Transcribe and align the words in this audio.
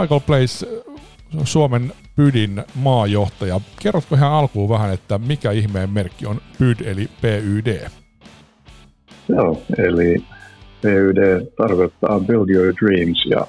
Michael 0.00 0.20
Place, 0.20 0.66
Suomen 1.44 1.92
PYDin 2.16 2.62
maajohtaja. 2.74 3.60
Kerrotko 3.82 4.14
ihan 4.14 4.32
alkuun 4.32 4.68
vähän, 4.68 4.92
että 4.92 5.18
mikä 5.18 5.50
ihmeen 5.50 5.90
merkki 5.90 6.26
on 6.26 6.40
PYD 6.58 6.80
eli 6.86 7.08
PYD? 7.20 7.88
Joo, 9.28 9.62
eli 9.78 10.24
PYD 10.82 11.46
tarkoittaa 11.56 12.20
Build 12.20 12.48
Your 12.48 12.74
Dreams 12.82 13.24
ja 13.30 13.46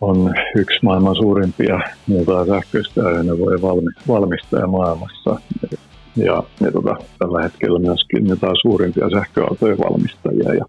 on 0.00 0.34
yksi 0.56 0.78
maailman 0.82 1.16
suurimpia 1.16 1.80
muuta 2.06 2.46
sähköistä 2.46 3.06
ajoneuvoja 3.06 3.58
valmistaja 4.08 4.66
maailmassa. 4.66 5.40
Ja, 6.16 6.42
ja 6.60 6.72
tota, 6.72 6.96
tällä 7.18 7.42
hetkellä 7.42 7.78
myöskin 7.78 8.26
jotain 8.26 8.56
suurimpia 8.62 9.10
sähköautojen 9.10 9.78
valmistajia. 9.78 10.54
Ja, 10.54 10.64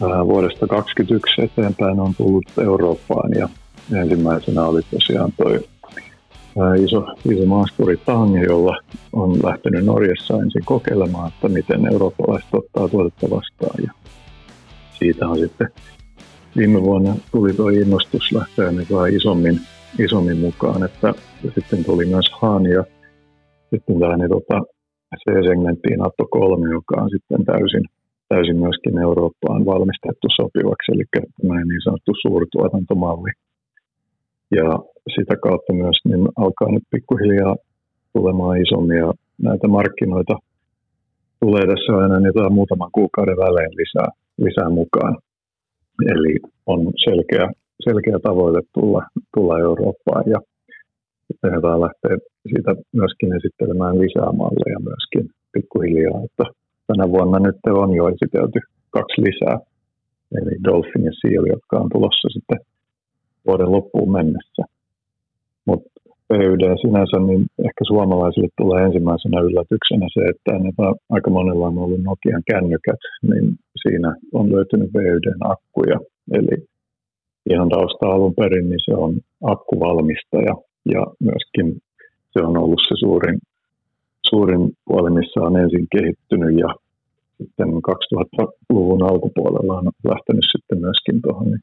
vuodesta 0.00 0.66
2021 0.66 1.42
eteenpäin 1.42 2.00
on 2.00 2.14
tullut 2.14 2.44
Eurooppaan 2.64 3.30
ja 3.38 3.48
ensimmäisenä 3.94 4.62
oli 4.62 4.80
tosiaan 4.90 5.32
toi 5.36 5.60
iso, 6.78 7.06
iso 7.32 7.46
maasturi 7.46 7.96
Tang, 7.96 8.44
jolla 8.44 8.76
on 9.12 9.38
lähtenyt 9.44 9.84
Norjassa 9.84 10.34
ensin 10.34 10.62
kokeilemaan, 10.64 11.28
että 11.28 11.48
miten 11.48 11.86
eurooppalaiset 11.92 12.48
ottaa 12.52 12.88
tuotetta 12.88 13.30
vastaan. 13.30 13.84
Ja 13.84 13.92
siitä 14.98 15.28
on 15.28 15.38
sitten 15.38 15.68
viime 16.56 16.82
vuonna 16.82 17.14
tuli 17.32 17.52
tuo 17.52 17.68
innostus 17.68 18.32
lähteä 18.32 18.72
niin 18.72 19.14
isommin, 19.16 19.60
isommin 19.98 20.38
mukaan, 20.38 20.84
että 20.84 21.14
sitten 21.54 21.84
tuli 21.84 22.06
myös 22.06 22.30
Han 22.32 22.66
ja 22.66 22.84
sitten 23.70 24.00
tällainen 24.00 24.30
tota, 24.30 24.60
C-segmenttiin 25.16 26.06
Atto 26.06 26.26
3, 26.30 26.70
joka 26.70 27.02
on 27.02 27.10
sitten 27.10 27.44
täysin, 27.44 27.84
täysin 28.28 28.58
myöskin 28.64 28.98
Eurooppaan 28.98 29.66
valmistettu 29.72 30.26
sopivaksi, 30.36 30.92
eli 30.94 31.04
tämä 31.14 31.64
niin 31.64 31.84
sanottu 31.84 32.12
suurtuotantomalli. 32.22 33.32
Ja 34.58 34.68
sitä 35.14 35.34
kautta 35.44 35.72
myös 35.72 35.98
niin 36.04 36.24
alkaa 36.36 36.70
nyt 36.72 36.86
pikkuhiljaa 36.90 37.56
tulemaan 38.12 38.60
isommia 38.64 39.12
näitä 39.42 39.68
markkinoita. 39.68 40.34
Tulee 41.40 41.64
tässä 41.66 41.92
aina 42.02 42.20
niitä 42.20 42.50
muutaman 42.58 42.90
kuukauden 42.98 43.36
välein 43.36 43.74
lisää, 43.80 44.08
lisää 44.44 44.70
mukaan. 44.70 45.14
Eli 46.12 46.34
on 46.66 46.80
selkeä, 47.04 47.46
selkeä 47.84 48.18
tavoite 48.22 48.60
tulla, 48.74 49.02
tulla 49.34 49.58
Eurooppaan 49.58 50.24
ja 50.34 50.40
lähtee 51.84 52.16
siitä 52.48 52.70
myöskin 52.92 53.30
esittelemään 53.36 53.98
lisää 53.98 54.32
malleja 54.32 54.78
myöskin 54.88 55.24
pikkuhiljaa, 55.52 56.24
että 56.24 56.44
tänä 56.86 57.04
vuonna 57.14 57.38
nyt 57.38 57.56
on 57.82 57.94
jo 57.94 58.08
esitelty 58.08 58.58
kaksi 58.90 59.22
lisää, 59.26 59.58
eli 60.36 60.52
Dolphin 60.64 61.04
ja 61.04 61.12
Seal, 61.20 61.44
jotka 61.54 61.78
on 61.82 61.88
tulossa 61.92 62.28
sitten 62.28 62.58
vuoden 63.46 63.72
loppuun 63.72 64.12
mennessä. 64.12 64.62
Mutta 65.66 65.90
PYD 66.28 66.64
sinänsä, 66.84 67.16
niin 67.26 67.42
ehkä 67.68 67.82
suomalaisille 67.86 68.48
tulee 68.56 68.84
ensimmäisenä 68.84 69.40
yllätyksenä 69.40 70.06
se, 70.14 70.20
että 70.32 70.52
aika 71.10 71.30
monella 71.30 71.66
on 71.66 71.78
ollut 71.78 72.02
Nokian 72.02 72.42
kännykät, 72.52 73.02
niin 73.28 73.44
siinä 73.82 74.14
on 74.32 74.52
löytynyt 74.52 74.90
PYDn 74.92 75.42
akkuja. 75.54 75.98
Eli 76.32 76.56
ihan 77.50 77.68
tausta 77.68 78.06
alun 78.06 78.34
perin, 78.34 78.68
niin 78.70 78.84
se 78.84 78.94
on 78.94 79.12
akkuvalmistaja 79.52 80.54
ja 80.94 81.02
myöskin 81.20 81.66
se 82.32 82.40
on 82.46 82.56
ollut 82.58 82.80
se 82.88 82.94
suurin, 83.00 83.38
suurin 84.30 84.72
puoli, 84.84 85.10
missä 85.10 85.40
on 85.40 85.56
ensin 85.56 85.86
kehittynyt 85.96 86.58
ja 86.58 86.68
sitten 87.38 87.68
2000-luvun 87.68 89.02
alkupuolella 89.10 89.78
on 89.78 89.90
lähtenyt 90.08 90.44
sitten 90.52 90.78
myöskin 90.80 91.22
tuohon 91.22 91.58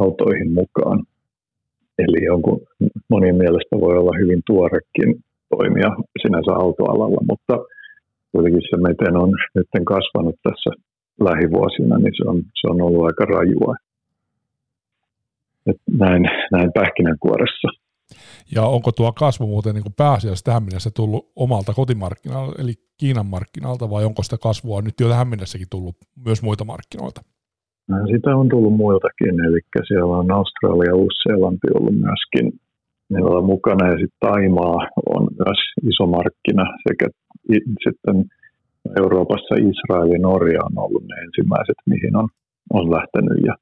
autoihin 0.00 0.52
mukaan. 0.52 1.02
Eli 1.98 2.24
jonkun, 2.24 2.60
monien 3.08 3.36
mielestä 3.36 3.80
voi 3.80 3.98
olla 3.98 4.18
hyvin 4.20 4.42
tuorekin 4.46 5.10
toimia 5.56 5.90
sinänsä 6.22 6.52
autoalalla, 6.52 7.20
mutta 7.30 7.54
kuitenkin 8.32 8.62
se 8.70 8.76
miten 8.76 9.16
on 9.16 9.30
nyt 9.54 9.68
kasvanut 9.84 10.36
tässä 10.42 10.70
lähivuosina, 11.20 11.98
niin 11.98 12.14
se 12.16 12.28
on, 12.30 12.36
se 12.60 12.66
on 12.72 12.82
ollut 12.82 13.04
aika 13.04 13.24
rajua. 13.24 13.74
Et 15.66 15.76
näin, 15.98 16.22
näin 16.52 16.72
pähkinänkuoressa. 16.72 17.68
Ja 18.54 18.62
onko 18.62 18.92
tuo 18.92 19.12
kasvu 19.12 19.46
muuten 19.46 19.74
niin 19.74 19.82
kuin 19.82 19.94
pääasiassa 19.96 20.44
tähän 20.44 20.62
mennessä 20.62 20.90
tullut 20.96 21.32
omalta 21.36 21.72
kotimarkkinalta, 21.72 22.62
eli 22.62 22.72
Kiinan 23.00 23.26
markkinalta, 23.26 23.90
vai 23.90 24.04
onko 24.04 24.22
sitä 24.22 24.36
kasvua 24.42 24.82
nyt 24.82 25.00
jo 25.00 25.08
tähän 25.08 25.28
mennessäkin 25.28 25.66
tullut 25.70 25.96
myös 26.26 26.42
muita 26.42 26.64
markkinoilta? 26.64 27.20
Sitä 28.12 28.36
on 28.36 28.48
tullut 28.48 28.76
muiltakin, 28.76 29.34
eli 29.46 29.60
siellä 29.88 30.16
on 30.16 30.30
Australia 30.30 30.90
ja 30.90 30.96
Uusi-Seelanti 30.96 31.68
ollut 31.74 31.96
myöskin 32.06 32.60
meillä 33.12 33.38
on 33.38 33.44
mukana, 33.44 33.90
ja 33.90 33.96
sitten 34.00 34.22
Taimaa 34.26 34.78
on 35.14 35.22
myös 35.40 35.60
iso 35.90 36.06
markkina, 36.06 36.64
sekä 36.86 37.06
sitten 37.84 38.16
Euroopassa 39.02 39.54
Israel 39.70 40.08
ja 40.12 40.18
Norja 40.18 40.60
on 40.68 40.74
ollut 40.84 41.04
ne 41.08 41.16
ensimmäiset, 41.26 41.78
mihin 41.86 42.16
on, 42.16 42.28
on 42.72 42.90
lähtenyt, 42.96 43.38
ja 43.48 43.54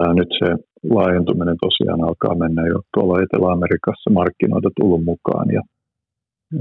ää, 0.00 0.12
nyt 0.14 0.30
se 0.38 0.48
laajentuminen 0.94 1.56
tosiaan 1.66 2.04
alkaa 2.08 2.34
mennä 2.34 2.62
jo 2.66 2.78
tuolla 2.94 3.22
Etelä-Amerikassa 3.22 4.10
markkinoita 4.10 4.70
tullut 4.80 5.04
mukaan, 5.04 5.46
ja 5.56 5.62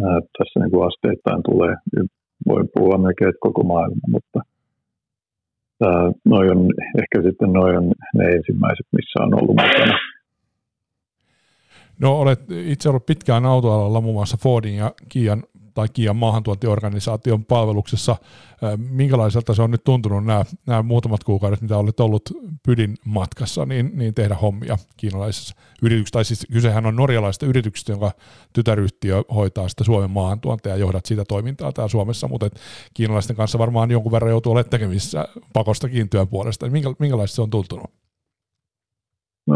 ää, 0.06 0.20
tässä 0.38 0.60
niin 0.60 0.72
kuin 0.72 0.88
asteittain 0.88 1.42
tulee, 1.50 1.76
voi 2.48 2.64
puhua 2.74 2.98
melkein 2.98 3.34
koko 3.40 3.64
maailma, 3.64 4.08
mutta– 4.16 4.40
noin 6.26 6.52
on, 6.52 6.68
ehkä 7.00 7.30
sitten 7.30 7.54
noin 7.54 7.78
on 7.78 7.92
ne 8.16 8.26
ensimmäiset, 8.26 8.88
missä 8.92 9.24
on 9.24 9.34
ollut 9.34 9.56
mukana. 9.56 10.00
No 12.00 12.20
olet 12.20 12.40
itse 12.50 12.90
ollut 12.90 13.06
pitkään 13.06 13.46
autoalalla 13.46 14.02
muun 14.02 14.16
muassa 14.16 14.38
Fordin 14.38 14.76
ja 14.76 14.92
Kian 15.10 15.44
tai 15.78 15.88
Kian 15.94 16.16
maahantuontiorganisaation 16.16 17.46
palveluksessa. 17.46 18.16
Minkälaiselta 18.90 19.54
se 19.54 19.62
on 19.62 19.72
nyt 19.72 19.84
tuntunut 19.84 20.26
nämä, 20.26 20.44
nämä 20.68 20.84
muutamat 20.84 21.24
kuukaudet, 21.24 21.62
mitä 21.62 21.78
olet 21.78 22.00
ollut 22.00 22.22
Pydin 22.66 22.96
matkassa, 23.06 23.66
niin, 23.66 23.92
niin 23.94 24.14
tehdä 24.14 24.36
hommia 24.36 24.78
kiinalaisessa 24.98 25.56
yrityksessä, 25.84 26.14
tai 26.14 26.26
siis 26.26 26.48
kysehän 26.52 26.86
on 26.86 26.96
norjalaisesta 26.96 27.46
yrityksestä, 27.46 27.92
jonka 27.92 28.12
tytäryhtiö 28.54 29.24
hoitaa 29.36 29.68
sitä 29.68 29.84
Suomen 29.84 30.12
maahantuontia 30.12 30.72
ja 30.72 30.78
johdat 30.78 31.06
sitä 31.06 31.24
toimintaa 31.28 31.72
täällä 31.72 31.90
Suomessa, 31.90 32.28
mutta 32.28 32.50
kiinalaisten 32.94 33.36
kanssa 33.36 33.60
varmaan 33.60 33.92
jonkun 33.92 34.12
verran 34.12 34.32
joutuu 34.32 34.52
olemaan 34.52 34.70
tekemisissä 34.70 35.28
pakostakin 35.54 36.10
työn 36.10 36.28
puolesta. 36.28 36.70
Minkä, 36.70 36.90
minkälaista 37.00 37.36
se 37.36 37.42
on 37.42 37.50
tuntunut? 37.50 37.92
No, 39.48 39.56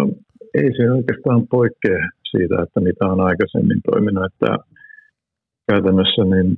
ei 0.54 0.70
se 0.78 0.92
oikeastaan 0.92 1.48
poikkea 1.48 2.00
siitä, 2.32 2.64
että 2.64 2.80
mitä 2.80 3.06
on 3.06 3.20
aikaisemmin 3.20 3.82
toiminut, 3.92 4.26
että 4.26 4.48
käytännössä 5.70 6.24
niin 6.24 6.58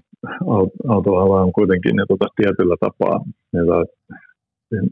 autoala 0.87 1.41
on 1.41 1.53
kuitenkin 1.53 1.95
ne, 1.95 2.03
tuota, 2.07 2.27
tietyllä 2.35 2.75
tapaa 2.79 3.17
niitä, 3.53 3.77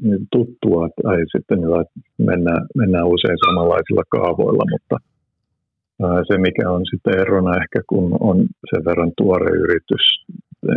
niin 0.01 0.27
tuttua, 0.31 0.89
tai 1.03 1.17
sitten 1.31 1.57
niitä, 1.61 1.83
mennään, 2.17 2.67
mennään 2.75 3.07
usein 3.07 3.37
samanlaisilla 3.45 4.03
kaavoilla, 4.09 4.65
mutta 4.73 4.97
se 6.27 6.37
mikä 6.37 6.69
on 6.69 6.81
sitten 6.91 7.19
erona 7.19 7.61
ehkä, 7.61 7.79
kun 7.89 8.17
on 8.19 8.37
sen 8.69 8.85
verran 8.85 9.11
tuore 9.17 9.51
yritys 9.63 10.05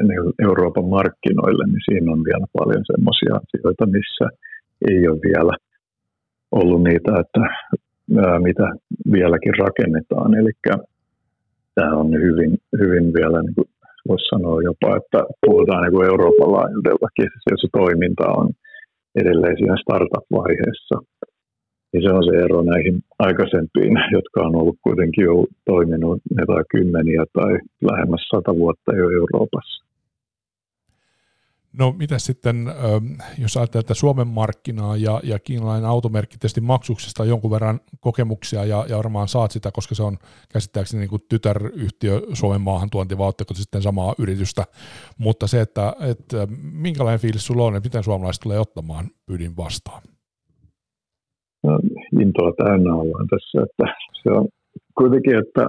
niin 0.09 0.33
Euroopan 0.49 0.85
markkinoille, 0.85 1.65
niin 1.67 1.85
siinä 1.89 2.13
on 2.13 2.25
vielä 2.25 2.47
paljon 2.59 2.85
semmoisia 2.93 3.35
asioita, 3.43 3.87
missä 3.87 4.27
ei 4.91 5.09
ole 5.09 5.21
vielä 5.29 5.55
ollut 6.53 6.83
niitä, 6.83 7.13
että 7.21 7.43
mitä 8.39 8.67
vieläkin 9.13 9.55
rakennetaan. 9.59 10.35
Eli 10.35 10.51
tämä 11.75 11.93
on 11.97 12.13
hyvin, 12.13 12.59
hyvin 12.81 13.13
vielä, 13.15 13.43
niin 13.43 13.55
kuin 13.55 13.69
voisi 14.09 14.29
sanoa 14.33 14.63
jopa, 14.63 14.97
että 14.97 15.19
puhutaan 15.47 15.83
niin 15.83 15.93
kuin 15.93 16.07
Euroopan 16.07 16.53
laajuudellakin, 16.53 17.29
jos 17.51 17.61
se 17.61 17.69
toiminta 17.73 18.27
on 18.41 18.49
edelleen 19.21 19.57
siinä 19.57 19.77
startup-vaiheessa. 19.85 20.97
Niin 21.93 22.03
se 22.03 22.11
on 22.17 22.25
se 22.25 22.37
ero 22.45 22.63
näihin 22.63 22.97
aikaisempiin, 23.19 23.95
jotka 24.17 24.41
on 24.47 24.57
ollut 24.61 24.79
kuitenkin 24.83 25.25
jo 25.25 25.47
toiminut 25.65 26.19
jotain 26.41 26.65
kymmeniä 26.71 27.25
tai 27.33 27.53
lähemmäs 27.91 28.25
sata 28.35 28.55
vuotta 28.55 28.97
jo 28.97 29.11
Euroopassa. 29.11 29.84
No 31.79 31.95
mitä 31.99 32.19
sitten, 32.19 32.67
jos 33.39 33.57
ajattelee 33.57 33.81
että 33.81 33.95
Suomen 33.95 34.29
markkinaa 34.29 34.97
ja, 34.97 35.21
ja 35.23 35.39
kiinalainen 35.39 35.91
automerkki 35.91 36.37
tietysti 36.37 36.61
maksuksesta 36.61 37.25
jonkun 37.25 37.51
verran 37.51 37.81
kokemuksia 38.01 38.65
ja, 38.65 38.87
ja 38.89 38.97
varmaan 38.97 39.29
saat 39.29 39.51
sitä, 39.51 39.71
koska 39.71 39.95
se 39.95 40.03
on 40.03 40.17
käsittääkseni 40.53 41.01
niin 41.01 41.11
kuin 41.11 41.23
tytäryhtiö 41.29 42.21
Suomen 42.33 42.61
maahantuonti, 42.61 43.19
vai 43.19 43.33
sitten 43.55 43.83
samaa 43.83 44.15
yritystä, 44.19 44.65
mutta 45.19 45.47
se, 45.47 45.61
että, 45.61 45.93
että 46.01 46.47
minkälainen 46.73 47.21
fiilis 47.21 47.47
sulla 47.47 47.65
on, 47.65 47.77
että 47.77 47.87
miten 47.87 48.03
suomalaiset 48.03 48.43
tulee 48.43 48.59
ottamaan 48.59 49.07
pyydin 49.27 49.57
vastaan? 49.57 50.03
No, 51.63 51.79
intoa 52.21 52.53
täynnä 52.65 52.95
ollaan 52.95 53.27
tässä, 53.29 53.63
että 53.63 53.95
se 54.23 54.31
on 54.31 54.49
kuitenkin, 54.99 55.39
että 55.39 55.69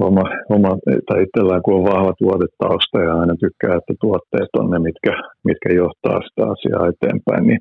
oma, 0.00 0.24
oma 0.56 0.70
tai 1.06 1.22
itsellään 1.22 1.62
kun 1.62 1.74
on 1.74 1.84
vahva 1.84 2.12
tuotetausta 2.18 2.98
ja 3.00 3.14
aina 3.20 3.34
tykkää, 3.44 3.76
että 3.76 3.94
tuotteet 4.00 4.52
on 4.58 4.70
ne, 4.70 4.78
mitkä, 4.78 5.12
mitkä 5.44 5.68
johtaa 5.82 6.18
sitä 6.26 6.42
asiaa 6.54 6.88
eteenpäin, 6.92 7.44
niin 7.46 7.60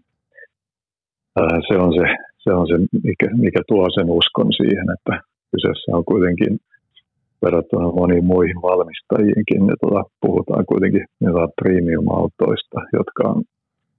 ää, 1.39 1.57
se 1.67 1.75
on 1.77 1.93
se, 1.93 2.05
se 2.43 2.49
on 2.59 2.67
se, 2.67 2.75
mikä, 3.03 3.27
mikä 3.45 3.61
tuo 3.67 3.85
sen 3.89 4.09
uskon 4.09 4.53
siihen, 4.53 4.87
että 4.95 5.13
kyseessä 5.51 5.97
on 5.97 6.05
kuitenkin 6.05 6.53
verrattuna 7.43 7.97
moniin 8.01 8.25
muihin 8.25 8.61
valmistajiinkin, 8.69 9.61
niin 9.67 9.79
tuota, 9.81 10.03
puhutaan 10.25 10.65
kuitenkin 10.71 11.05
premium-autoista, 11.61 12.79
jotka 12.97 13.23
on 13.33 13.43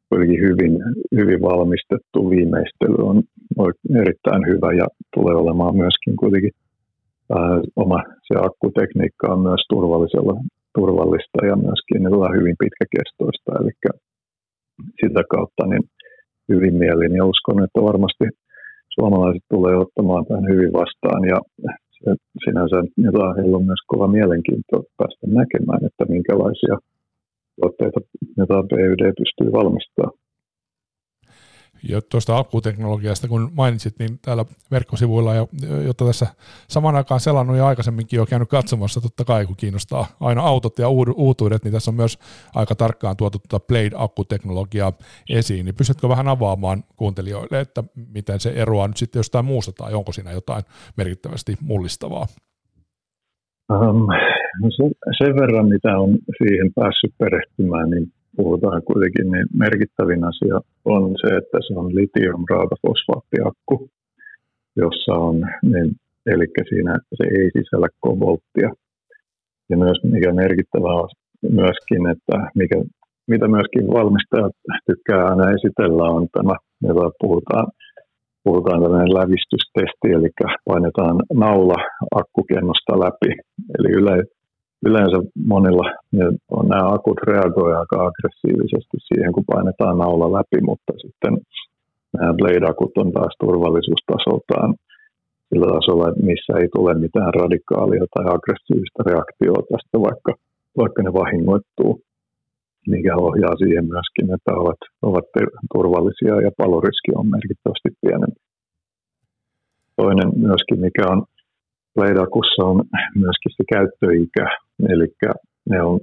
kuitenkin 0.08 0.40
hyvin, 0.46 0.72
hyvin 1.18 1.40
valmistettu. 1.42 2.30
Viimeistely 2.30 2.98
on 3.10 3.22
erittäin 4.02 4.42
hyvä 4.50 4.70
ja 4.80 4.86
tulee 5.14 5.34
olemaan 5.34 5.76
myöskin 5.76 6.16
kuitenkin 6.16 6.50
ää, 7.30 7.60
oma 7.76 7.98
se 8.26 8.34
akkutekniikka 8.48 9.32
on 9.32 9.40
myös 9.40 9.62
turvallisella, 9.70 10.34
turvallista 10.78 11.46
ja 11.50 11.56
myöskin 11.56 12.02
niin 12.02 12.36
hyvin 12.38 12.56
pitkäkestoista. 12.62 13.50
Eli 13.60 13.72
sitä 15.00 15.22
kautta 15.34 15.66
niin 15.66 15.84
hyvin 16.52 16.74
mielin 16.74 17.14
ja 17.16 17.24
uskon, 17.24 17.64
että 17.64 17.80
varmasti 17.90 18.24
suomalaiset 18.94 19.44
tulee 19.54 19.76
ottamaan 19.76 20.26
tämän 20.26 20.48
hyvin 20.52 20.72
vastaan 20.72 21.22
ja 21.32 21.38
se 21.98 22.10
sinänsä 22.44 22.76
jotain 22.96 23.36
heillä 23.36 23.56
on 23.56 23.66
myös 23.70 23.82
kova 23.86 24.08
mielenkiinto 24.08 24.76
päästä 24.98 25.26
näkemään, 25.40 25.84
että 25.88 26.04
minkälaisia 26.14 26.76
tuotteita 27.56 28.00
jotain 28.36 28.68
PYD 28.68 29.02
pystyy 29.20 29.52
valmistamaan. 29.52 30.25
Ja 31.88 32.00
tuosta 32.02 32.38
akkuteknologiasta, 32.38 33.28
kun 33.28 33.50
mainitsit, 33.54 33.98
niin 33.98 34.18
täällä 34.22 34.44
verkkosivuilla, 34.70 35.34
ja, 35.34 35.46
jotta 35.86 36.04
tässä 36.06 36.26
saman 36.68 36.96
aikaan 36.96 37.20
selannut 37.20 37.56
ja 37.56 37.66
aikaisemminkin 37.66 38.16
jo 38.16 38.26
käynyt 38.26 38.48
katsomassa, 38.48 39.00
totta 39.00 39.24
kai 39.24 39.46
kun 39.46 39.56
kiinnostaa 39.56 40.06
aina 40.20 40.42
autot 40.42 40.78
ja 40.78 40.88
uutuudet, 41.16 41.64
niin 41.64 41.72
tässä 41.72 41.90
on 41.90 41.94
myös 41.94 42.18
aika 42.54 42.74
tarkkaan 42.74 43.16
tuotu 43.16 43.38
tuota 43.48 43.66
Blade-akkuteknologiaa 43.66 44.92
esiin, 45.30 45.64
niin 45.64 45.74
pystytkö 45.74 46.08
vähän 46.08 46.28
avaamaan 46.28 46.84
kuuntelijoille, 46.96 47.60
että 47.60 47.84
miten 48.14 48.40
se 48.40 48.50
eroaa 48.50 48.88
nyt 48.88 48.96
sitten 48.96 49.18
jostain 49.20 49.44
muusta, 49.44 49.72
tai 49.72 49.94
onko 49.94 50.12
siinä 50.12 50.32
jotain 50.32 50.64
merkittävästi 50.96 51.56
mullistavaa? 51.60 52.26
Um, 53.72 54.06
sen, 54.76 54.90
sen 55.18 55.36
verran, 55.36 55.68
mitä 55.68 55.98
on 55.98 56.10
siihen 56.10 56.72
päässyt 56.74 57.14
perehtymään, 57.18 57.90
niin 57.90 58.12
puhutaan 58.36 58.82
kuitenkin, 58.82 59.30
niin 59.32 59.46
merkittävin 59.54 60.24
asia 60.24 60.60
on 60.84 61.14
se, 61.20 61.28
että 61.36 61.58
se 61.66 61.74
on 61.80 61.94
litium-rautafosfaattiakku, 61.94 63.88
jossa 64.76 65.12
on, 65.12 65.36
niin, 65.62 65.88
eli 66.26 66.46
siinä 66.68 66.98
se 67.16 67.24
ei 67.38 67.50
sisällä 67.56 67.88
kobolttia. 68.00 68.70
Ja 69.70 69.76
myös 69.76 69.98
mikä 70.04 70.32
merkittävää 70.32 70.94
on 70.94 71.08
myöskin, 71.50 72.02
että 72.12 72.36
mikä, 72.54 72.76
mitä 73.28 73.48
myöskin 73.48 73.86
valmistajat 73.88 74.52
tykkää 74.86 75.24
aina 75.24 75.50
esitellä 75.56 76.04
on 76.16 76.26
tämä, 76.32 76.56
jota 76.82 77.10
puhutaan, 77.20 77.66
puhutaan 78.44 78.82
tällainen 78.82 79.14
lävistystesti, 79.14 80.06
eli 80.16 80.30
painetaan 80.64 81.16
naula 81.34 81.78
akkukennosta 82.20 83.00
läpi. 83.04 83.30
Eli 83.78 83.88
yle, 84.00 84.24
yleensä 84.84 85.18
monilla 85.46 85.86
on 86.50 86.68
nämä 86.68 86.92
akut 86.92 87.18
reagoivat 87.26 87.78
aika 87.78 88.06
aggressiivisesti 88.06 88.96
siihen, 89.08 89.32
kun 89.32 89.50
painetaan 89.52 89.98
naula 89.98 90.32
läpi, 90.32 90.60
mutta 90.70 90.92
sitten 91.04 91.34
nämä 92.12 92.34
Blade-akut 92.38 92.98
on 92.98 93.12
taas 93.12 93.34
turvallisuustasoltaan 93.40 94.74
sillä 95.48 95.66
tasolla, 95.74 96.08
että 96.08 96.24
missä 96.30 96.52
ei 96.60 96.68
tule 96.74 96.94
mitään 96.94 97.32
radikaalia 97.42 98.04
tai 98.14 98.24
aggressiivista 98.34 99.00
reaktiota 99.10 99.68
tästä, 99.72 99.96
vaikka, 100.08 100.32
vaikka 100.80 101.02
ne 101.02 101.12
vahingoittuu, 101.12 101.92
mikä 102.86 103.12
ohjaa 103.26 103.56
siihen 103.62 103.86
myöskin, 103.94 104.26
että 104.34 104.52
ovat, 104.62 104.80
ovat 105.02 105.28
turvallisia 105.74 106.34
ja 106.46 106.50
paloriski 106.60 107.10
on 107.14 107.26
merkittävästi 107.34 107.88
pienempi. 108.02 108.40
Toinen 109.96 110.30
myöskin, 110.46 110.78
mikä 110.86 111.04
on 111.12 111.20
Leidakussa 112.00 112.62
on 112.70 112.78
myöskin 113.22 113.52
se 113.56 113.64
käyttöikä, 113.74 114.46
eli 114.92 115.06
ne 115.70 115.82
on, 115.82 116.00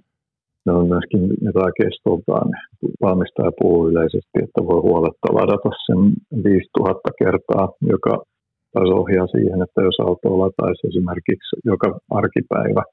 ne 0.65 0.71
on 0.71 0.87
myöskin 0.87 1.21
jotain 1.41 1.73
kestoltaan. 1.81 2.49
Valmistaja 3.01 3.51
puhuu 3.59 3.89
yleisesti, 3.89 4.37
että 4.45 4.61
voi 4.69 4.79
huoletta 4.87 5.27
ladata 5.37 5.71
sen 5.85 6.01
5000 6.43 7.09
kertaa, 7.23 7.65
joka 7.93 8.13
taas 8.73 8.89
ohjaa 9.01 9.27
siihen, 9.27 9.59
että 9.65 9.81
jos 9.87 9.97
auto 9.99 10.39
lataisi 10.39 10.87
esimerkiksi 10.87 11.55
joka 11.71 11.87
arkipäivä 12.19 12.83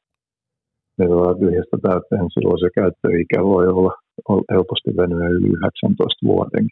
ne 0.99 1.06
tyhjästä 1.41 1.77
täyteen, 1.83 2.21
niin 2.23 2.35
silloin 2.35 2.61
se 2.61 2.69
käyttöikä 2.81 3.38
voi 3.55 3.67
olla 3.76 3.93
helposti 4.53 4.91
venyä 4.97 5.29
yli 5.29 5.49
19 5.49 6.26
vuoden. 6.26 6.67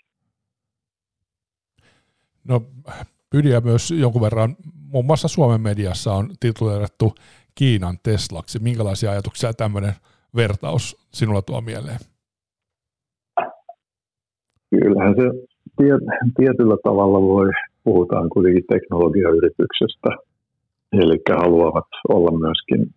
No 2.49 2.63
Pydiä 3.31 3.61
myös 3.61 3.91
jonkun 3.91 4.23
verran, 4.23 4.57
muun 4.93 5.05
muassa 5.05 5.29
Suomen 5.29 5.61
mediassa 5.61 6.13
on 6.13 6.31
tituleerattu 6.41 7.15
Kiinan 7.59 7.97
Teslaksi. 8.03 8.59
Minkälaisia 8.63 9.11
ajatuksia 9.11 9.53
tämmöinen 9.53 9.93
vertaus 10.37 11.09
sinulla 11.13 11.43
tuo 11.43 11.61
mieleen? 11.61 11.99
Kyllähän 14.71 15.15
se 15.19 15.27
tietyllä 16.37 16.77
tavalla 16.85 17.21
voi, 17.21 17.51
puhutaan 17.85 18.29
kuitenkin 18.29 18.65
teknologiayrityksestä, 18.69 20.11
eli 20.93 21.19
haluavat 21.43 21.89
olla 22.09 22.39
myöskin 22.39 22.95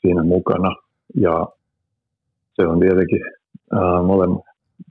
siinä 0.00 0.24
mukana. 0.24 0.76
Ja 1.20 1.48
se 2.54 2.66
on 2.66 2.80
tietenkin 2.80 3.22
ää, 3.72 4.02
molemmat, 4.02 4.44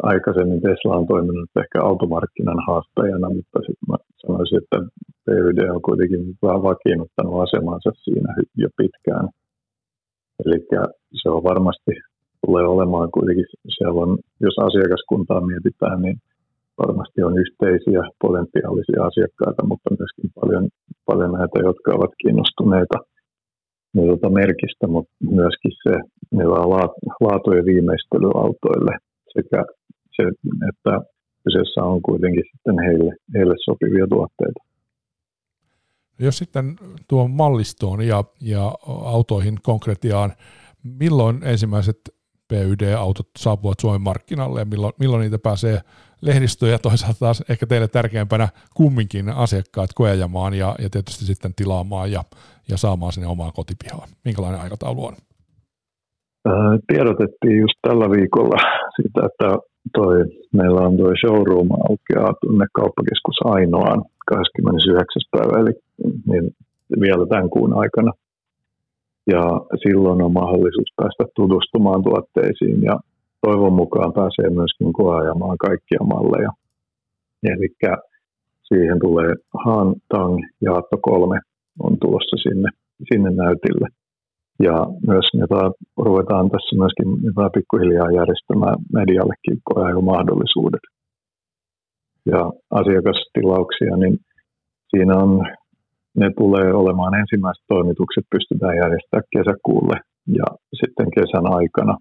aikaisemmin 0.03 0.61
Tesla 0.61 0.95
on 0.95 1.07
toiminut 1.07 1.49
ehkä 1.63 1.83
automarkkinan 1.83 2.59
haastajana, 2.67 3.29
mutta 3.29 3.59
sitten 3.59 3.87
mä 3.89 3.95
sanoisin, 4.17 4.57
että 4.63 4.77
PYD 5.25 5.69
on 5.69 5.81
kuitenkin 5.81 6.23
vähän 6.41 6.63
vakiinnuttanut 6.63 7.41
asemansa 7.41 7.91
siinä 8.03 8.33
jo 8.57 8.69
pitkään. 8.77 9.29
Eli 10.45 10.57
se 11.21 11.29
on 11.29 11.43
varmasti 11.43 11.91
tulee 12.45 12.65
olemaan 12.75 13.09
kuitenkin, 13.11 13.45
siellä 13.77 14.01
on, 14.05 14.17
jos 14.45 14.55
asiakaskuntaa 14.67 15.41
mietitään, 15.41 16.01
niin 16.01 16.17
varmasti 16.81 17.23
on 17.23 17.35
yhteisiä 17.43 18.01
potentiaalisia 18.21 19.05
asiakkaita, 19.09 19.67
mutta 19.69 19.89
myöskin 19.99 20.29
paljon, 20.39 20.65
paljon 21.09 21.31
näitä, 21.39 21.57
jotka 21.67 21.89
ovat 21.97 22.13
kiinnostuneita 22.21 22.97
niin 23.93 24.07
tuota 24.07 24.29
merkistä, 24.29 24.85
mutta 24.87 25.13
myöskin 25.39 25.73
se, 25.83 25.93
millä 26.37 26.55
on 26.63 26.69
laatu- 27.25 27.55
ja 27.59 27.65
viimeistelyautoille 27.65 28.93
sekä 29.35 29.59
se, 30.15 30.23
että 30.69 30.93
kyseessä 31.43 31.79
on 31.83 32.01
kuitenkin 32.01 32.43
sitten 32.51 32.77
heille, 32.85 33.11
heille 33.35 33.55
sopivia 33.65 34.07
tuotteita. 34.13 34.72
Jos 36.19 36.37
sitten 36.37 36.75
tuon 37.07 37.31
mallistoon 37.31 38.01
ja, 38.01 38.23
ja 38.41 38.75
autoihin 39.03 39.57
konkretiaan, 39.63 40.33
milloin 40.83 41.39
ensimmäiset 41.43 41.97
PYD-autot 42.47 43.27
saapuvat 43.37 43.79
Suomen 43.79 44.01
markkinalle 44.01 44.59
ja 44.59 44.65
milloin, 44.65 44.93
milloin 44.99 45.21
niitä 45.21 45.39
pääsee 45.39 45.79
lehdistöön 46.21 46.71
ja 46.71 46.79
toisaalta 46.79 47.19
taas 47.19 47.43
ehkä 47.49 47.65
teille 47.67 47.87
tärkeämpänä 47.87 48.47
kumminkin 48.75 49.29
asiakkaat 49.29 49.89
koejamaan 49.95 50.53
ja, 50.53 50.75
ja 50.79 50.89
tietysti 50.89 51.25
sitten 51.25 51.53
tilaamaan 51.55 52.11
ja, 52.11 52.23
ja 52.69 52.77
saamaan 52.77 53.11
sinne 53.11 53.27
omaa 53.27 53.51
kotipihaan. 53.51 54.09
Minkälainen 54.25 54.61
aikataulu 54.61 55.05
on? 55.05 55.13
Tiedotettiin 56.87 57.59
just 57.61 57.77
tällä 57.81 58.09
viikolla 58.09 58.57
siitä, 58.95 59.21
että 59.25 59.57
toi, 59.93 60.15
meillä 60.53 60.81
on 60.81 60.97
tuo 60.97 61.11
showroom 61.21 61.69
aukeaa 61.71 62.33
tuonne 62.41 62.65
kauppakeskus 62.73 63.37
Ainoaan 63.45 64.05
29. 64.25 65.21
päivä, 65.31 65.61
eli 65.61 65.73
niin 66.29 66.45
vielä 66.99 67.25
tämän 67.29 67.49
kuun 67.49 67.73
aikana. 67.81 68.11
Ja 69.27 69.43
silloin 69.83 70.21
on 70.21 70.33
mahdollisuus 70.33 70.91
päästä 70.95 71.23
tutustumaan 71.35 72.03
tuotteisiin 72.03 72.83
ja 72.83 72.95
toivon 73.45 73.73
mukaan 73.73 74.13
pääsee 74.13 74.49
myöskin 74.49 74.93
koeajamaan 74.93 75.57
kaikkia 75.57 75.99
malleja. 76.13 76.51
Eli 77.43 77.69
siihen 78.69 78.99
tulee 78.99 79.31
Han, 79.65 79.95
Tang 80.09 80.37
ja 80.61 80.71
Atto 80.73 80.97
3 81.01 81.39
on 81.79 81.97
tulossa 82.01 82.37
sinne, 82.45 82.69
sinne 83.09 83.29
näytille. 83.29 83.87
Ja 84.59 84.75
myös 85.07 85.25
jota 85.33 85.71
ruvetaan 85.97 86.49
tässä 86.49 86.75
myöskin 86.81 87.09
jotain 87.27 87.51
pikkuhiljaa 87.55 88.17
järjestämään 88.19 88.77
mediallekin 88.93 89.57
mahdollisuudet. 90.01 90.83
Ja 92.25 92.51
asiakastilauksia, 92.71 93.97
niin 93.97 94.17
siinä 94.89 95.13
on, 95.17 95.45
ne 96.17 96.29
tulee 96.37 96.73
olemaan 96.73 97.13
ensimmäiset 97.15 97.63
toimitukset 97.67 98.25
pystytään 98.31 98.77
järjestämään 98.81 99.31
kesäkuulle 99.35 99.97
ja 100.39 100.47
sitten 100.79 101.07
kesän 101.17 101.47
aikana 101.57 101.97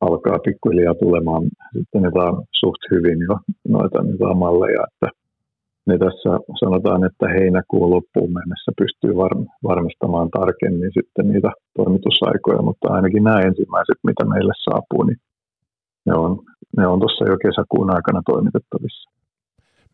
alkaa 0.00 0.44
pikkuhiljaa 0.46 0.94
tulemaan 0.94 1.44
sitten 1.78 2.02
jotain 2.08 2.36
suht 2.60 2.82
hyvin 2.92 3.18
jo 3.28 3.34
noita, 3.68 3.98
noita 4.02 4.34
malleja, 4.34 4.82
että 4.90 5.08
niin 5.86 6.00
tässä 6.06 6.30
sanotaan, 6.62 7.04
että 7.08 7.26
heinäkuun 7.36 7.90
loppuun 7.90 8.32
mennessä 8.38 8.70
pystyy 8.80 9.12
varmistamaan 9.70 10.28
tarkemmin 10.38 10.92
sitten 10.98 11.28
niitä 11.32 11.50
toimitusaikoja, 11.76 12.62
mutta 12.62 12.86
ainakin 12.96 13.24
nämä 13.24 13.40
ensimmäiset, 13.48 13.98
mitä 14.08 14.24
meille 14.24 14.54
saapuu, 14.64 15.02
niin 15.02 15.20
ne 16.06 16.12
on, 16.24 16.32
ne 16.76 16.86
on 16.86 16.98
tuossa 17.00 17.24
jo 17.30 17.36
kesäkuun 17.44 17.90
aikana 17.96 18.20
toimitettavissa. 18.30 19.10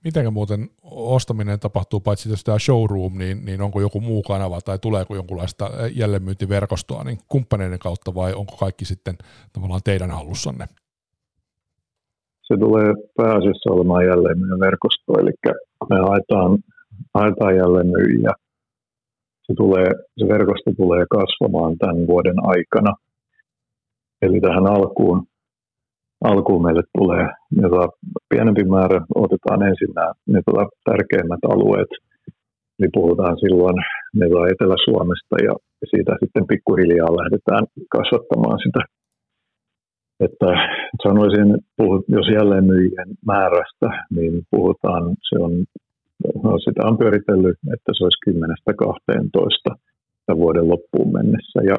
Miten 0.05 0.33
muuten 0.33 0.69
ostaminen 0.91 1.61
tapahtuu, 1.61 2.01
paitsi 2.01 2.31
jos 2.31 2.45
tämä 2.45 2.59
showroom, 2.59 3.19
niin, 3.19 3.45
niin 3.45 3.63
onko 3.63 3.81
joku 3.81 4.01
muu 4.01 4.23
kanava 4.23 4.61
tai 4.61 4.79
tuleeko 4.79 5.15
jonkunlaista 5.15 5.71
jälleenmyyntiverkostoa 5.95 7.05
niin 7.05 7.19
kumppaneiden 7.29 7.79
kautta 7.79 8.15
vai 8.15 8.33
onko 8.33 8.57
kaikki 8.57 8.85
sitten 8.85 9.15
tavallaan 9.53 9.81
teidän 9.85 10.11
hallussanne? 10.11 10.67
Se 12.43 12.57
tulee 12.59 12.95
pääasiassa 13.17 13.73
olemaan 13.73 14.07
jälleenmyyntiverkosto, 14.07 15.13
eli 15.21 15.31
me 15.91 15.97
haetaan, 16.09 16.59
haetaan 17.15 17.57
jälleenmyyjiä. 17.57 18.31
Se, 19.47 19.55
tulee, 19.57 19.87
se 20.19 20.29
verkosto 20.29 20.71
tulee 20.77 21.05
kasvamaan 21.11 21.79
tämän 21.79 22.07
vuoden 22.07 22.37
aikana. 22.43 22.95
Eli 24.23 24.41
tähän 24.41 24.67
alkuun 24.67 25.27
alkuun 26.25 26.63
meille 26.63 26.83
tulee 26.99 27.27
jota 27.63 27.89
pienempi 28.29 28.65
määrä, 28.65 29.01
otetaan 29.15 29.63
ensin 29.63 29.93
nämä 29.95 30.13
ne 30.27 30.41
tota 30.47 30.69
tärkeimmät 30.85 31.45
alueet, 31.53 31.91
eli 32.79 32.89
puhutaan 32.95 33.39
silloin 33.39 33.77
ne 34.15 34.27
Etelä-Suomesta 34.27 35.37
ja 35.49 35.55
siitä 35.91 36.13
sitten 36.21 36.47
pikkuhiljaa 36.47 37.17
lähdetään 37.21 37.65
kasvattamaan 37.97 38.59
sitä. 38.65 38.81
Että 40.27 40.47
sanoisin, 41.03 41.49
jos 42.09 42.29
jälleen 42.37 42.65
myyjien 42.65 43.11
määrästä, 43.27 43.89
niin 44.17 44.43
puhutaan, 44.51 45.17
se 45.29 45.37
on, 45.45 45.53
no 46.43 46.59
sitä 46.59 46.83
on 46.89 46.99
pyöritellyt, 46.99 47.59
että 47.75 47.91
se 47.93 48.05
olisi 48.05 48.31
10-12 50.35 50.37
vuoden 50.37 50.69
loppuun 50.69 51.13
mennessä. 51.13 51.61
Ja 51.71 51.77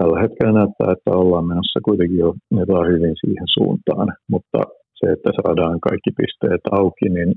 tällä 0.00 0.18
hetkellä 0.24 0.52
näyttää, 0.52 0.92
että 0.92 1.10
ollaan 1.22 1.46
menossa 1.52 1.78
kuitenkin 1.88 2.18
jo 2.24 2.30
jotain 2.60 2.86
hyvin 2.92 3.16
siihen 3.22 3.48
suuntaan, 3.56 4.08
mutta 4.32 4.58
se, 4.98 5.06
että 5.14 5.30
saadaan 5.38 5.80
kaikki 5.88 6.10
pisteet 6.18 6.64
auki, 6.70 7.08
niin 7.16 7.30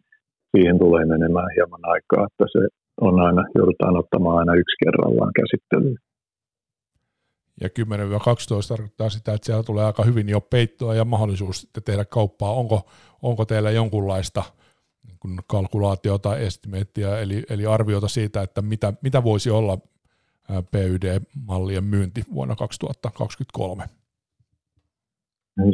siihen 0.51 0.79
tulee 0.79 1.05
menemään 1.05 1.51
hieman 1.55 1.85
aikaa, 1.93 2.27
että 2.29 2.45
se 2.53 2.61
on 3.07 3.15
aina, 3.19 3.43
joudutaan 3.55 3.97
ottamaan 3.97 4.37
aina 4.37 4.53
yksi 4.61 4.75
kerrallaan 4.83 5.33
käsittelyyn. 5.39 5.97
Ja 7.61 7.67
10-12 7.67 7.71
tarkoittaa 8.69 9.09
sitä, 9.09 9.33
että 9.33 9.45
siellä 9.45 9.63
tulee 9.63 9.85
aika 9.85 10.03
hyvin 10.03 10.29
jo 10.29 10.41
peittoa 10.41 10.95
ja 10.95 11.05
mahdollisuus 11.05 11.61
sitten 11.61 11.83
tehdä 11.83 12.05
kauppaa. 12.05 12.53
Onko, 12.53 12.81
onko 13.21 13.45
teillä 13.45 13.71
jonkunlaista 13.71 14.43
niin 15.07 15.37
kalkulaatiota, 15.47 16.37
estimeettiä, 16.37 17.19
eli, 17.19 17.43
eli 17.49 17.65
arviota 17.65 18.07
siitä, 18.07 18.41
että 18.41 18.61
mitä, 18.61 18.93
mitä 19.01 19.23
voisi 19.23 19.49
olla 19.49 19.77
PYD-mallien 20.71 21.83
myynti 21.83 22.21
vuonna 22.35 22.55
2023? 22.55 23.83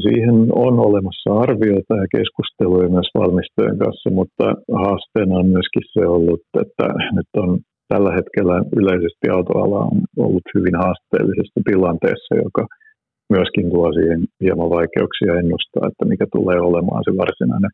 Siihen 0.05 0.38
on 0.65 0.73
olemassa 0.89 1.29
arvioita 1.45 1.93
ja 2.01 2.07
keskusteluja 2.17 2.89
myös 2.95 3.09
valmistojen 3.19 3.77
kanssa, 3.83 4.09
mutta 4.19 4.45
haasteena 4.83 5.35
on 5.41 5.47
myöskin 5.55 5.85
se 5.93 6.01
ollut, 6.15 6.43
että 6.63 6.85
nyt 7.17 7.31
on 7.43 7.59
tällä 7.93 8.11
hetkellä 8.19 8.55
yleisesti 8.79 9.25
autoala 9.35 9.79
on 9.91 9.97
ollut 10.25 10.47
hyvin 10.55 10.75
haasteellisessa 10.83 11.59
tilanteessa, 11.69 12.33
joka 12.45 12.63
myöskin 13.35 13.67
tuo 13.73 13.88
siihen 13.97 14.21
hieman 14.43 14.69
vaikeuksia 14.77 15.39
ennustaa, 15.41 15.88
että 15.89 16.03
mikä 16.11 16.25
tulee 16.35 16.59
olemaan 16.69 17.03
se 17.07 17.11
varsinainen 17.21 17.71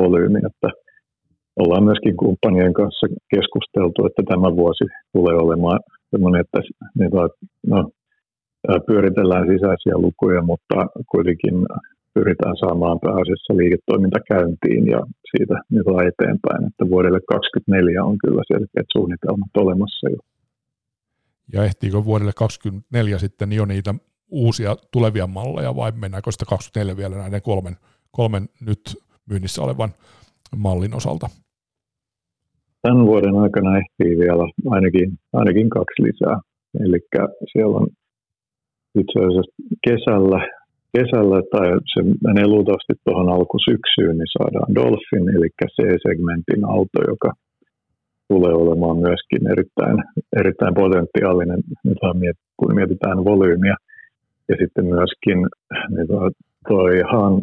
volyymi. 0.00 0.38
Että 0.50 0.68
ollaan 1.60 1.84
myöskin 1.84 2.16
kumppanien 2.16 2.72
kanssa 2.72 3.06
keskusteltu, 3.34 4.06
että 4.06 4.22
tämä 4.30 4.56
vuosi 4.56 4.84
tulee 5.12 5.36
olemaan 5.44 5.80
sellainen, 6.10 6.40
että 6.40 6.58
no, 7.66 7.90
pyöritellään 8.86 9.46
sisäisiä 9.52 9.96
lukuja, 10.06 10.42
mutta 10.42 10.76
kuitenkin 11.12 11.54
pyritään 12.14 12.56
saamaan 12.56 12.98
pääasiassa 13.00 13.56
liiketoiminta 13.56 14.20
käyntiin 14.32 14.86
ja 14.86 15.00
siitä 15.30 15.54
nyt 15.70 15.86
eteenpäin, 16.12 16.62
että 16.68 16.84
vuodelle 16.92 17.20
2024 17.28 18.04
on 18.04 18.16
kyllä 18.24 18.42
selkeät 18.52 18.88
suunnitelmat 18.96 19.56
olemassa 19.56 20.08
jo. 20.10 20.18
Ja 21.52 21.64
ehtiikö 21.64 22.04
vuodelle 22.04 22.32
2024 22.36 23.18
sitten 23.18 23.52
jo 23.52 23.64
niitä 23.64 23.94
uusia 24.30 24.76
tulevia 24.92 25.26
malleja 25.26 25.76
vai 25.76 25.92
mennäänkö 25.92 26.32
sitä 26.32 26.44
2024 26.44 26.96
vielä 26.96 27.22
näiden 27.22 27.42
kolmen, 27.42 27.76
kolmen 28.10 28.48
nyt 28.60 28.80
myynnissä 29.30 29.62
olevan 29.62 29.90
mallin 30.56 30.96
osalta? 30.96 31.26
Tämän 32.82 33.06
vuoden 33.06 33.36
aikana 33.36 33.78
ehtii 33.78 34.18
vielä 34.18 34.44
ainakin, 34.70 35.10
ainakin 35.32 35.70
kaksi 35.70 36.02
lisää. 36.02 36.40
Eli 36.80 36.98
siellä 37.52 37.76
on 37.76 37.86
itse 39.00 39.18
asiassa 39.18 39.54
kesällä, 39.86 40.40
kesällä 40.96 41.38
tai 41.52 41.68
se 41.92 42.00
menee 42.26 42.46
luultavasti 42.46 42.94
tuohon 43.04 43.28
alkusyksyyn, 43.36 44.16
niin 44.18 44.32
saadaan 44.38 44.74
Dolphin, 44.74 45.26
eli 45.36 45.48
C-segmentin 45.74 46.64
auto, 46.64 46.98
joka 47.12 47.30
tulee 48.28 48.54
olemaan 48.54 48.98
myöskin 49.06 49.42
erittäin, 49.52 49.98
erittäin 50.40 50.74
potentiaalinen, 50.74 51.60
kun 52.56 52.74
mietitään 52.74 53.24
volyymiä. 53.24 53.76
Ja 54.48 54.56
sitten 54.60 54.86
myöskin 54.86 55.38
niin 55.94 56.08
toi 56.68 56.92
Han, 57.12 57.42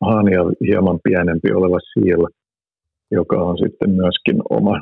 Han 0.00 0.26
ja 0.36 0.42
hieman 0.68 0.98
pienempi 1.04 1.52
oleva 1.52 1.78
Seal, 1.92 2.26
joka 3.20 3.36
on 3.48 3.56
sitten 3.64 3.90
myöskin 4.00 4.38
oma 4.58 4.76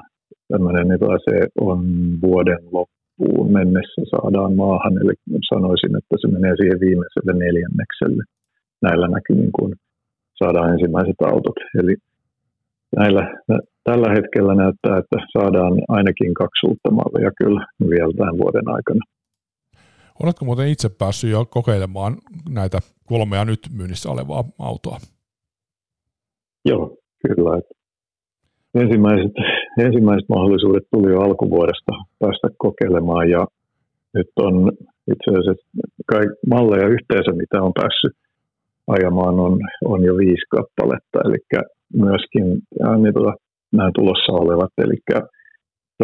tämmöinen, 0.49 0.93
että 0.93 1.07
se 1.29 1.37
on 1.61 1.81
vuoden 2.27 2.62
loppuun 2.77 3.49
mennessä 3.59 4.01
saadaan 4.15 4.53
maahan, 4.62 4.95
eli 5.03 5.15
sanoisin, 5.53 5.93
että 5.99 6.15
se 6.21 6.27
menee 6.35 6.55
siihen 6.57 6.81
viimeiselle 6.87 7.33
neljännekselle. 7.45 8.23
Näillä 8.87 9.07
näkymin, 9.17 9.53
kun 9.59 9.73
saadaan 10.41 10.73
ensimmäiset 10.75 11.21
autot. 11.31 11.59
Eli 11.81 11.95
näillä, 12.97 13.23
tällä 13.85 14.09
hetkellä 14.17 14.55
näyttää, 14.55 14.97
että 14.99 15.19
saadaan 15.33 15.75
ainakin 15.89 16.35
kaksi 16.35 16.67
uutta 16.69 16.91
mallia 16.91 17.31
kyllä 17.41 17.67
vielä 17.91 18.12
tämän 18.19 18.39
vuoden 18.39 18.69
aikana. 18.77 19.03
Oletko 20.23 20.45
muuten 20.45 20.69
itse 20.69 20.89
päässyt 20.89 21.31
jo 21.31 21.45
kokeilemaan 21.45 22.17
näitä 22.51 22.79
kolmea 23.07 23.45
nyt 23.45 23.61
myynnissä 23.77 24.11
olevaa 24.11 24.45
autoa? 24.59 24.99
Joo, 26.65 26.97
kyllä. 27.27 27.59
Että 27.59 27.75
ensimmäiset, 28.75 29.33
ensimmäiset 29.79 30.29
mahdollisuudet 30.29 30.85
tuli 30.91 31.12
jo 31.12 31.21
alkuvuodesta 31.21 31.93
päästä 32.19 32.49
kokeilemaan 32.59 33.31
ja 33.31 33.47
nyt 34.14 34.31
on 34.37 34.73
itse 35.12 35.31
asiassa 35.31 35.67
kaik, 36.07 36.31
malleja 36.47 36.88
yhteensä, 36.88 37.33
mitä 37.33 37.62
on 37.62 37.73
päässyt 37.81 38.17
ajamaan, 38.87 39.41
on, 39.41 39.59
on 39.85 40.05
jo 40.05 40.17
viisi 40.17 40.47
kappaletta, 40.57 41.19
eli 41.25 41.38
myöskin 42.07 42.47
niin 43.02 43.14
tuota, 43.14 43.35
nämä 43.73 43.91
tulossa 43.95 44.33
olevat, 44.33 44.73
eli 44.79 44.97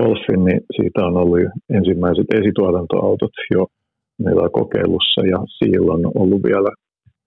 Dolphin, 0.01 0.45
niin 0.45 0.61
siitä 0.77 1.01
on 1.09 1.17
ollut 1.17 1.39
ensimmäiset 1.79 2.27
esituotantoautot 2.35 3.37
jo 3.55 3.67
meillä 4.25 4.49
kokeilussa 4.53 5.21
ja 5.33 5.39
Seal 5.57 5.89
on 5.89 6.03
ollut 6.15 6.43
vielä 6.43 6.71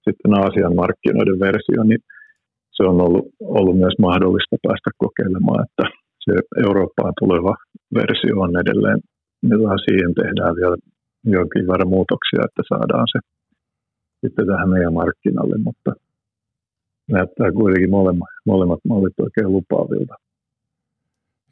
sitten 0.05 0.33
Aasian 0.39 0.75
markkinoiden 0.75 1.39
versio, 1.39 1.83
niin 1.83 2.01
se 2.81 2.87
on 2.93 3.01
ollut, 3.05 3.25
ollut 3.59 3.77
myös 3.83 3.95
mahdollista 4.07 4.55
päästä 4.65 4.89
kokeilemaan, 5.03 5.65
että 5.65 5.83
se 6.25 6.33
Eurooppaan 6.65 7.13
tuleva 7.19 7.53
versio 7.99 8.35
on 8.45 8.61
edelleen, 8.63 8.99
siihen 9.85 10.13
tehdään 10.21 10.55
vielä 10.59 10.77
jonkin 11.37 11.67
verran 11.71 11.93
muutoksia, 11.95 12.41
että 12.47 12.63
saadaan 12.71 13.07
se 13.13 13.19
sitten 14.21 14.47
tähän 14.47 14.69
meidän 14.69 14.93
markkinalle, 14.93 15.57
mutta 15.67 15.91
näyttää 17.15 17.51
kuitenkin 17.51 17.89
molemmat, 17.89 18.31
molemmat 18.45 18.79
mallit 18.89 19.17
oikein 19.25 19.51
lupaavilta. 19.55 20.15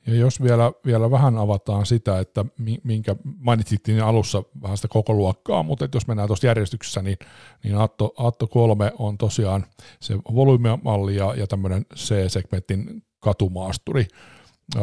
Ja 0.08 0.16
jos 0.16 0.44
vielä, 0.44 0.72
vielä 0.86 1.12
vähän 1.12 1.38
avataan 1.38 1.86
sitä, 1.86 2.20
että 2.20 2.46
minkä 2.84 3.16
mainitsittiin 3.38 4.04
alussa 4.04 4.44
vähän 4.62 4.78
sitä 4.78 4.88
koko 4.88 5.14
luokkaa, 5.14 5.64
mutta 5.64 5.88
jos 5.94 6.08
mennään 6.08 6.28
tuossa 6.28 6.48
järjestyksessä, 6.48 7.02
niin, 7.02 7.18
niin 7.64 7.76
Atto, 7.76 8.14
Atto 8.18 8.48
3 8.48 8.92
on 9.00 9.18
tosiaan 9.18 9.66
se 10.00 10.16
volyymimalli 10.36 11.16
ja, 11.16 11.34
ja 11.36 11.48
tämmöinen 11.48 11.86
C-segmentin 11.96 13.04
katumaasturi. 13.20 14.06
Ö, 14.76 14.80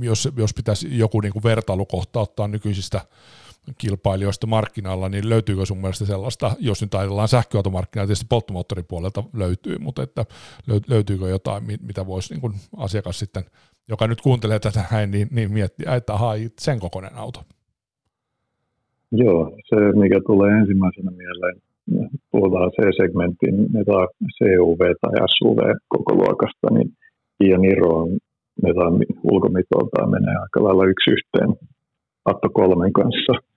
jos, 0.00 0.28
jos 0.36 0.54
pitäisi 0.54 0.98
joku 0.98 1.20
niin 1.20 1.32
kuin 1.32 1.42
vertailukohta 1.42 2.20
ottaa 2.20 2.48
nykyisistä 2.48 3.00
kilpailijoista 3.78 4.46
markkinalla, 4.46 5.08
niin 5.08 5.28
löytyykö 5.28 5.66
sun 5.66 5.78
mielestä 5.78 6.04
sellaista, 6.04 6.52
jos 6.58 6.82
nyt 6.82 6.94
ajatellaan 6.94 7.28
sähköautomarkkinaa, 7.28 8.06
tietysti 8.06 8.26
polttomoottoripuolelta 8.28 9.24
löytyy, 9.32 9.78
mutta 9.78 10.02
että 10.02 10.24
löytyykö 10.88 11.28
jotain, 11.28 11.64
mitä 11.82 12.06
voisi 12.06 12.34
niin 12.34 12.40
kuin 12.40 12.54
asiakas 12.76 13.18
sitten 13.18 13.44
joka 13.90 14.06
nyt 14.06 14.20
kuuntelee 14.20 14.58
tätä 14.58 14.82
näin, 14.92 15.10
niin, 15.10 15.28
niin 15.30 15.52
miettii, 15.52 15.86
että 15.96 16.12
aha, 16.12 16.32
sen 16.60 16.80
kokoinen 16.80 17.14
auto. 17.14 17.40
Joo, 19.12 19.56
se 19.68 19.76
mikä 20.02 20.20
tulee 20.26 20.50
ensimmäisenä 20.60 21.10
mieleen, 21.10 21.56
puhutaan 22.30 22.70
C-segmentin 22.70 23.56
CUV 24.38 24.80
tai 25.00 25.14
SUV 25.34 25.60
koko 25.88 26.14
luokasta, 26.14 26.66
niin 26.70 26.88
Kia 27.38 27.58
Niro 27.58 27.88
on 27.88 28.18
ulkomitoltaan 29.32 30.10
menee 30.10 30.36
aika 30.42 30.64
lailla 30.64 30.84
yksi 30.84 31.10
yhteen 31.10 31.68
Atto 32.24 32.48
kolmen 32.48 32.92
kanssa. 32.92 33.49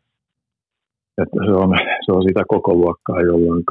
Että 1.22 1.40
se, 1.46 1.52
on, 1.52 1.70
se 2.06 2.12
on 2.12 2.24
sitä 2.28 2.44
koko 2.48 2.74
luokkaa, 2.74 3.22
jolloin 3.22 3.64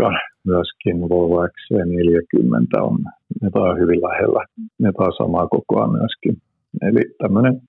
myöskin 0.45 1.01
Volvo 1.01 1.47
XC40 1.47 2.81
on, 2.81 2.99
ne 3.43 3.51
on 3.55 3.79
hyvin 3.81 4.03
lähellä, 4.03 4.45
ne 4.79 4.91
on 4.99 5.13
samaa 5.13 5.49
kokoa 5.49 5.87
myöskin. 5.99 6.37
Eli 6.83 7.03
tämmöinen, 7.19 7.63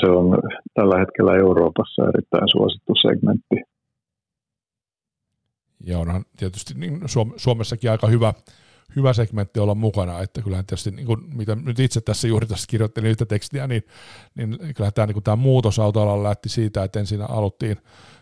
se 0.00 0.06
on 0.06 0.38
tällä 0.74 0.98
hetkellä 0.98 1.36
Euroopassa 1.36 2.08
erittäin 2.08 2.48
suosittu 2.52 2.92
segmentti. 2.94 3.56
Ja 5.86 5.98
onhan 5.98 6.24
tietysti 6.36 6.74
niin 6.74 7.00
Suomessakin 7.36 7.90
aika 7.90 8.06
hyvä, 8.06 8.32
hyvä 8.96 9.12
segmentti 9.12 9.60
olla 9.60 9.74
mukana, 9.74 10.20
että 10.20 10.42
kyllähän 10.42 10.66
tietysti, 10.66 10.90
niin 10.90 11.06
kuin, 11.06 11.36
mitä 11.36 11.54
nyt 11.54 11.80
itse 11.80 12.00
tässä 12.00 12.28
juuri 12.28 12.46
tässä 12.46 12.66
kirjoittelin 12.68 13.10
yhtä 13.10 13.26
tekstiä, 13.26 13.66
niin, 13.66 13.82
niin 14.34 14.58
kyllähän 14.58 14.92
tämä, 14.94 15.06
niin 15.06 15.22
tämä 15.22 15.36
muutos 15.36 15.78
autoalalla 15.78 16.28
lähti 16.28 16.48
siitä, 16.48 16.84
että 16.84 17.00
ensin 17.00 17.30
aluttiin 17.30 17.76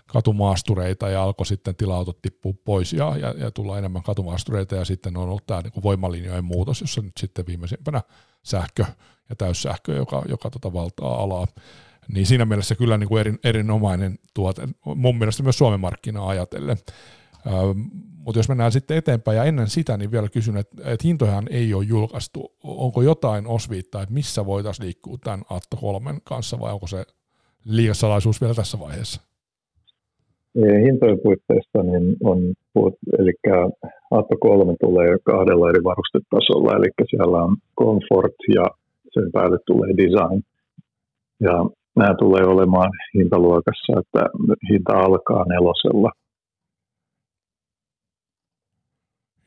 katumaastureita 0.07 1.09
ja 1.09 1.23
alkoi 1.23 1.47
sitten 1.47 1.77
tila-autot 1.77 2.23
tippua 2.23 2.53
pois 2.65 2.93
ja, 2.93 3.17
ja, 3.17 3.35
ja 3.39 3.51
tulla 3.51 3.79
enemmän 3.79 4.03
katumaastureita 4.03 4.75
ja 4.75 4.85
sitten 4.85 5.17
on 5.17 5.29
ollut 5.29 5.47
tämä 5.47 5.61
niin 5.61 5.73
kuin 5.73 5.83
voimalinjojen 5.83 6.45
muutos, 6.45 6.81
jossa 6.81 7.01
nyt 7.01 7.17
sitten 7.19 7.47
viimeisimpänä 7.47 8.03
sähkö 8.43 8.85
ja 9.29 9.37
täyssähkö, 9.37 9.95
joka, 9.95 10.23
joka 10.29 10.51
tota 10.51 10.73
valtaa 10.73 11.23
alaa. 11.23 11.47
Niin 12.09 12.27
siinä 12.27 12.45
mielessä 12.45 12.75
kyllä 12.75 12.99
niin 12.99 13.09
kuin 13.09 13.21
erin, 13.21 13.39
erinomainen 13.45 14.19
tuote, 14.35 14.69
mun 14.95 15.19
mielestä 15.19 15.43
myös 15.43 15.59
Suomen 15.59 15.81
markkinaa 15.81 16.29
ajatellen. 16.29 16.77
Mutta 18.25 18.39
jos 18.39 18.49
mennään 18.49 18.73
sitten 18.73 18.97
eteenpäin 18.97 19.37
ja 19.37 19.45
ennen 19.45 19.69
sitä, 19.69 19.97
niin 19.97 20.11
vielä 20.11 20.29
kysyn, 20.29 20.57
että, 20.57 20.77
että 20.85 21.05
hintojahan 21.05 21.47
ei 21.51 21.75
ole 21.75 21.85
julkaistu. 21.85 22.53
Onko 22.65 23.03
jotain 23.03 23.47
osviittaa, 23.47 24.03
että 24.03 24.15
missä 24.15 24.47
voitaisiin 24.47 24.87
liikkua 24.87 25.17
tämän 25.25 25.43
Atto 25.51 25.77
3 25.81 26.15
kanssa 26.25 26.61
vai 26.61 26.73
onko 26.73 26.87
se 26.87 27.05
liikasalaisuus 27.65 28.41
vielä 28.41 28.55
tässä 28.55 28.79
vaiheessa? 28.81 29.23
Hintojen 30.85 31.19
puitteissa 31.23 31.83
niin 31.83 32.17
on, 32.25 32.39
eli 33.19 33.33
Atto 34.11 34.37
3 34.41 34.75
tulee 34.81 35.17
kahdella 35.25 35.71
eri 35.71 35.85
varustetasolla, 35.85 36.77
eli 36.77 36.87
siellä 37.11 37.39
on 37.39 37.57
Comfort 37.81 38.35
ja 38.55 38.65
sen 39.13 39.33
päälle 39.33 39.59
tulee 39.67 39.91
Design. 39.97 40.43
Ja 41.41 41.65
nämä 41.97 42.15
tulee 42.19 42.45
olemaan 42.45 42.91
hintaluokassa, 43.15 43.93
että 44.01 44.27
hinta 44.71 44.93
alkaa 44.93 45.45
nelosella– 45.45 46.11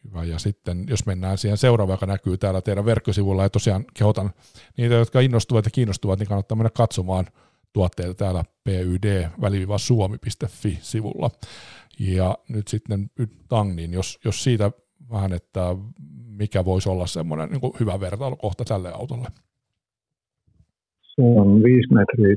Hyvä. 0.08 0.24
Ja 0.24 0.40
sitten 0.40 0.86
jos 0.90 1.06
mennään 1.06 1.38
siihen 1.38 1.58
seuraavaan, 1.58 1.96
joka 1.96 2.06
näkyy 2.06 2.38
täällä 2.38 2.62
teidän 2.62 2.86
verkkosivulla, 2.86 3.44
ja 3.44 3.50
tosiaan 3.50 3.86
kehotan 3.94 4.30
niitä, 4.78 4.96
jotka 4.96 5.20
innostuvat 5.20 5.66
ja 5.66 5.72
kiinnostuvat, 5.72 6.20
niin 6.20 6.28
kannattaa 6.28 6.56
mennä 6.56 6.70
katsomaan 6.70 7.26
tuotteita 7.74 8.14
täällä 8.14 8.44
pyd-suomi.fi-sivulla. 8.64 11.30
Ja 12.00 12.38
nyt 12.50 12.68
sitten 12.68 13.10
Tang, 13.50 13.76
niin 13.76 13.94
jos, 13.94 14.20
jos 14.26 14.44
siitä 14.44 14.72
vähän, 15.12 15.34
että 15.34 15.76
mikä 16.26 16.66
voisi 16.66 16.90
olla 16.90 17.08
semmoinen 17.08 17.50
niin 17.50 17.62
hyvä 17.80 18.00
vertailukohta 18.00 18.66
tälle 18.66 18.92
autolle? 18.94 19.28
Se 21.02 21.22
on 21.22 21.64
viisi 21.64 21.94
metriä, 21.94 22.36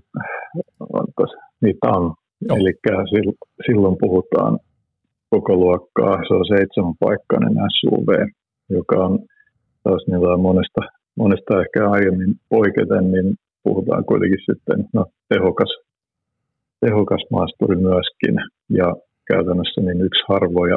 niin 1.61 1.77
Tang. 1.81 2.15
Eli 2.51 2.75
silloin 3.67 3.97
puhutaan 4.01 4.59
koko 5.31 5.57
luokkaa. 5.57 6.15
Se 6.29 6.35
on 6.35 6.47
seitsemänpaikkainen 6.47 7.55
SUV, 7.79 8.11
joka 8.71 8.97
on 9.07 9.19
taas 9.85 10.03
niin 10.07 10.41
monesta, 10.41 10.81
monesta 11.17 11.61
ehkä 11.63 11.91
aiemmin 11.91 12.35
poiketen, 12.49 13.13
niin 13.13 13.29
puhutaan 13.63 14.05
kuitenkin 14.05 14.47
sitten 14.49 14.79
no, 14.93 15.05
tehokas, 15.29 15.73
tehokas 16.81 17.23
maasturi 17.31 17.77
myöskin. 17.77 18.35
Ja 18.69 18.89
käytännössä 19.33 19.81
niin 19.81 20.01
yksi 20.01 20.25
harvoja 20.29 20.77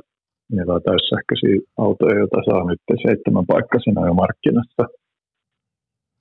niitä 0.51 0.75
täyssähköisiä 0.87 1.57
autoja, 1.77 2.19
joita 2.19 2.39
saa 2.49 2.63
nyt 2.69 2.81
seitsemänpaikkaisena 3.07 4.07
jo 4.07 4.13
markkinassa. 4.13 4.83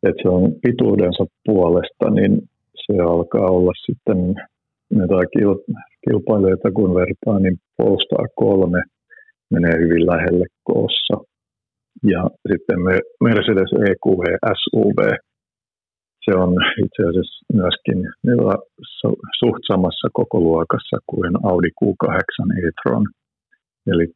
Et 0.07 0.17
se 0.23 0.29
on 0.29 0.53
pituudensa 0.63 1.25
puolesta, 1.47 2.11
niin 2.11 2.33
se 2.87 2.93
alkaa 3.03 3.49
olla 3.59 3.73
sitten 3.87 4.19
jotain 4.91 5.29
kilpailijoita 6.05 6.71
kun 6.77 6.95
vertaa, 6.95 7.39
niin 7.39 7.57
Polestar 7.77 8.29
3 8.37 8.83
menee 9.51 9.77
hyvin 9.83 10.07
lähelle 10.07 10.47
koossa. 10.65 11.17
Ja 12.13 12.23
sitten 12.51 12.79
Mercedes 13.21 13.73
EQV 13.89 14.23
SUV, 14.61 15.01
se 16.25 16.33
on 16.43 16.51
itse 16.85 17.03
asiassa 17.09 17.45
myöskin 17.53 17.99
suht 19.39 19.63
samassa 19.73 20.09
koko 20.13 20.41
luokassa 20.41 20.97
kuin 21.07 21.33
Audi 21.51 21.71
Q8 21.79 22.37
e-tron. 22.59 23.07
Eli 23.87 24.07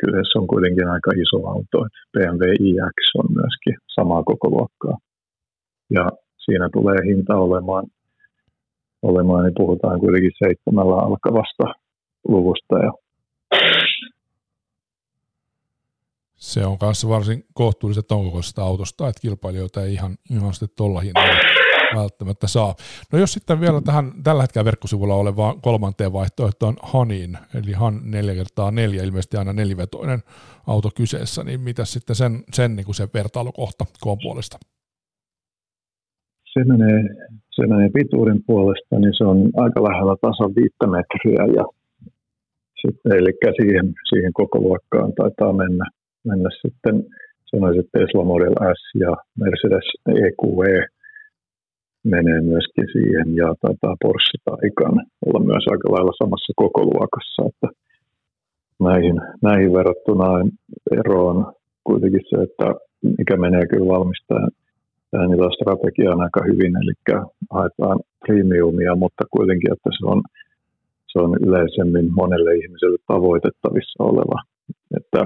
kyseessä 0.00 0.38
on 0.38 0.46
kuitenkin 0.46 0.88
aika 0.88 1.10
iso 1.22 1.48
auto. 1.48 1.78
BMW 2.12 2.44
iX 2.60 2.96
on 3.18 3.28
myöskin 3.38 3.76
samaa 3.94 4.22
koko 4.22 4.48
luokkaa. 4.50 4.96
Ja 5.90 6.04
siinä 6.44 6.68
tulee 6.72 6.98
hinta 7.06 7.34
olemaan 7.36 7.84
olemaan, 9.04 9.44
niin 9.44 9.54
puhutaan 9.56 10.00
kuitenkin 10.00 10.32
seitsemällä 10.38 10.94
alkavasta 10.94 11.64
luvusta. 12.28 12.78
Ja 12.78 12.92
se 16.36 16.66
on 16.66 16.78
kanssa 16.78 17.08
varsin 17.08 17.44
kohtuulliset 17.54 18.12
onkokoisesta 18.12 18.62
autosta, 18.62 19.08
että 19.08 19.20
kilpailijoita 19.20 19.82
ei 19.82 19.92
ihan, 19.92 20.16
ihan 20.30 20.54
sitten 20.54 20.76
tuolla 20.76 21.00
hinnalla 21.00 21.38
välttämättä 21.94 22.46
saa. 22.46 22.74
No 23.12 23.18
jos 23.18 23.32
sitten 23.32 23.60
vielä 23.60 23.80
tähän 23.80 24.12
tällä 24.22 24.42
hetkellä 24.42 24.64
verkkosivulla 24.64 25.14
olevaan 25.14 25.60
kolmanteen 25.60 26.12
vaihtoehtoon 26.12 26.76
Hanin, 26.82 27.38
eli 27.54 27.72
Han 27.72 28.00
4 28.04 28.34
kertaa 28.34 28.70
4 28.70 29.02
ilmeisesti 29.02 29.36
aina 29.36 29.52
nelivetoinen 29.52 30.22
auto 30.66 30.90
kyseessä, 30.94 31.44
niin 31.44 31.60
mitä 31.60 31.84
sitten 31.84 32.16
sen, 32.16 32.44
sen, 32.52 32.76
niin 32.76 32.84
kuin 32.84 32.94
se 32.94 33.08
vertailukohta 33.14 33.84
koon 34.00 34.18
puolesta? 34.22 34.58
Se 36.54 36.64
menee, 36.64 37.02
se 37.50 37.66
menee 37.66 37.88
pituuden 37.94 38.40
puolesta, 38.46 38.98
niin 38.98 39.14
se 39.18 39.24
on 39.24 39.38
aika 39.64 39.80
lähellä 39.88 40.16
tasan 40.20 40.52
viittä 40.58 40.86
metriä 40.96 41.42
ja 41.58 41.64
sitten, 42.82 43.12
eli 43.18 43.32
siihen, 43.60 43.86
siihen 44.08 44.32
koko 44.32 44.58
luokkaan 44.60 45.12
taitaa 45.12 45.52
mennä, 45.52 45.84
mennä 46.24 46.50
sitten 46.62 46.96
sanoisin 47.50 47.88
Tesla 47.92 48.24
Model 48.24 48.54
S 48.80 48.82
ja 49.04 49.12
Mercedes 49.40 49.88
EQV 50.08 50.62
menee 52.04 52.40
myöskin 52.40 52.88
siihen 52.92 53.36
ja 53.36 53.54
taitaa 53.60 53.96
Porsche 54.02 54.38
Taycan 54.44 54.96
olla 55.26 55.40
myös 55.50 55.64
aika 55.72 55.92
lailla 55.92 56.12
samassa 56.22 56.52
koko 56.56 56.80
luokassa, 56.84 57.40
että 57.50 57.68
näihin, 58.80 59.16
näihin 59.42 59.72
verrattuna 59.72 60.28
ero 60.98 61.26
on 61.26 61.52
kuitenkin 61.84 62.24
se, 62.30 62.36
että 62.42 62.66
mikä 63.18 63.36
menee 63.36 63.66
kyllä 63.66 63.88
valmistajan 63.94 64.50
strategia 65.58 66.12
on 66.14 66.20
aika 66.26 66.40
hyvin, 66.50 66.72
eli 66.82 66.94
haetaan 67.50 67.98
premiumia, 68.24 68.94
mutta 68.94 69.24
kuitenkin, 69.30 69.72
että 69.72 69.90
se 69.98 70.02
on, 70.12 70.22
se 71.12 71.18
on 71.24 71.30
yleisemmin 71.46 72.14
monelle 72.20 72.54
ihmiselle 72.60 72.98
tavoitettavissa 73.12 74.04
oleva. 74.10 74.38
Että 74.98 75.20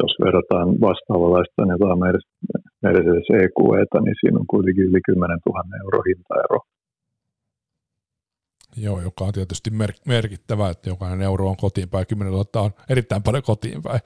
jos 0.00 0.12
verrataan 0.24 0.68
vastaavanlaista 0.88 1.64
niin 1.64 2.24
Mercedes 2.82 3.28
EQEtä, 3.42 3.98
niin 4.04 4.16
siinä 4.20 4.38
on 4.42 4.46
kuitenkin 4.54 4.84
yli 4.84 5.00
10 5.06 5.38
000 5.46 5.62
euro 5.84 5.98
hintaero 6.08 6.58
Joo, 8.76 9.00
joka 9.00 9.24
on 9.24 9.32
tietysti 9.32 9.70
mer- 9.70 9.92
merkittävä, 10.06 10.70
että 10.70 10.90
jokainen 10.90 11.22
euro 11.22 11.48
on 11.48 11.56
kotiin 11.56 11.88
päin, 11.88 12.06
10 12.06 12.32
000 12.32 12.46
on 12.54 12.70
erittäin 12.88 13.22
paljon 13.22 13.42
kotiin 13.42 13.82
päin. 13.82 14.00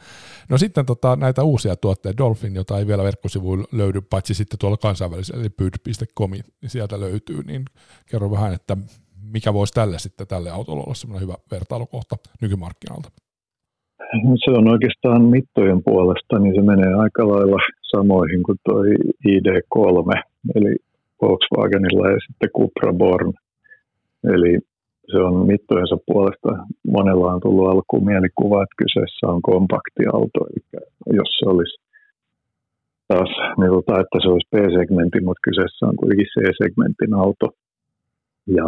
No 0.49 0.59
sitten 0.59 0.87
tota, 0.87 1.17
näitä 1.17 1.43
uusia 1.43 1.77
tuotteita, 1.77 2.19
Dolphin, 2.19 2.55
jota 2.55 2.79
ei 2.79 2.87
vielä 2.87 3.05
verkkosivuilla 3.05 3.65
löydy, 3.73 4.01
paitsi 4.01 4.35
sitten 4.35 4.59
tuolla 4.59 4.77
kansainvälisellä, 4.77 5.41
eli 5.41 5.51
pyd.com, 5.51 6.31
niin 6.31 6.45
sieltä 6.67 7.01
löytyy, 7.01 7.43
niin 7.43 7.65
kerro 8.11 8.31
vähän, 8.31 8.55
että 8.55 8.77
mikä 9.33 9.55
voisi 9.55 9.75
tälle 9.75 9.99
sitten 9.99 10.27
tälle 10.27 10.51
autolle 10.51 10.83
olla 10.83 10.95
semmoinen 10.95 11.29
hyvä 11.29 11.35
vertailukohta 11.51 12.17
nykymarkkinalta? 12.43 13.09
Se 14.45 14.51
on 14.51 14.69
oikeastaan 14.69 15.23
mittojen 15.25 15.83
puolesta, 15.85 16.39
niin 16.39 16.55
se 16.55 16.63
menee 16.63 16.95
aika 16.95 17.29
lailla 17.29 17.59
samoihin 17.83 18.43
kuin 18.43 18.59
tuo 18.65 18.83
ID3, 19.29 20.23
eli 20.55 20.77
Volkswagenilla 21.23 22.11
ja 22.11 22.17
sitten 22.27 22.51
Cupra 22.51 22.93
Born– 22.93 23.33
Eli 24.35 24.53
se 25.11 25.19
on 25.19 25.47
mittojensa 25.47 25.97
puolesta. 26.07 26.49
Monella 26.97 27.35
on 27.35 27.41
tullut 27.41 27.69
alkuun 27.69 28.05
mielikuva, 28.05 28.63
että 28.63 28.81
kyseessä 28.83 29.27
on 29.33 29.43
kompaktiauto. 29.43 30.41
Eli 30.47 30.63
jos 31.21 31.31
se 31.39 31.45
olisi 31.49 31.77
taas, 33.09 33.31
niin 33.59 33.73
tota, 33.77 34.01
että 34.03 34.19
se 34.23 34.29
olisi 34.33 34.51
B-segmentin, 34.53 35.25
mutta 35.25 35.47
kyseessä 35.49 35.87
on 35.87 35.97
kuitenkin 35.97 36.33
C-segmentin 36.35 37.15
auto. 37.25 37.47
Ja 38.57 38.67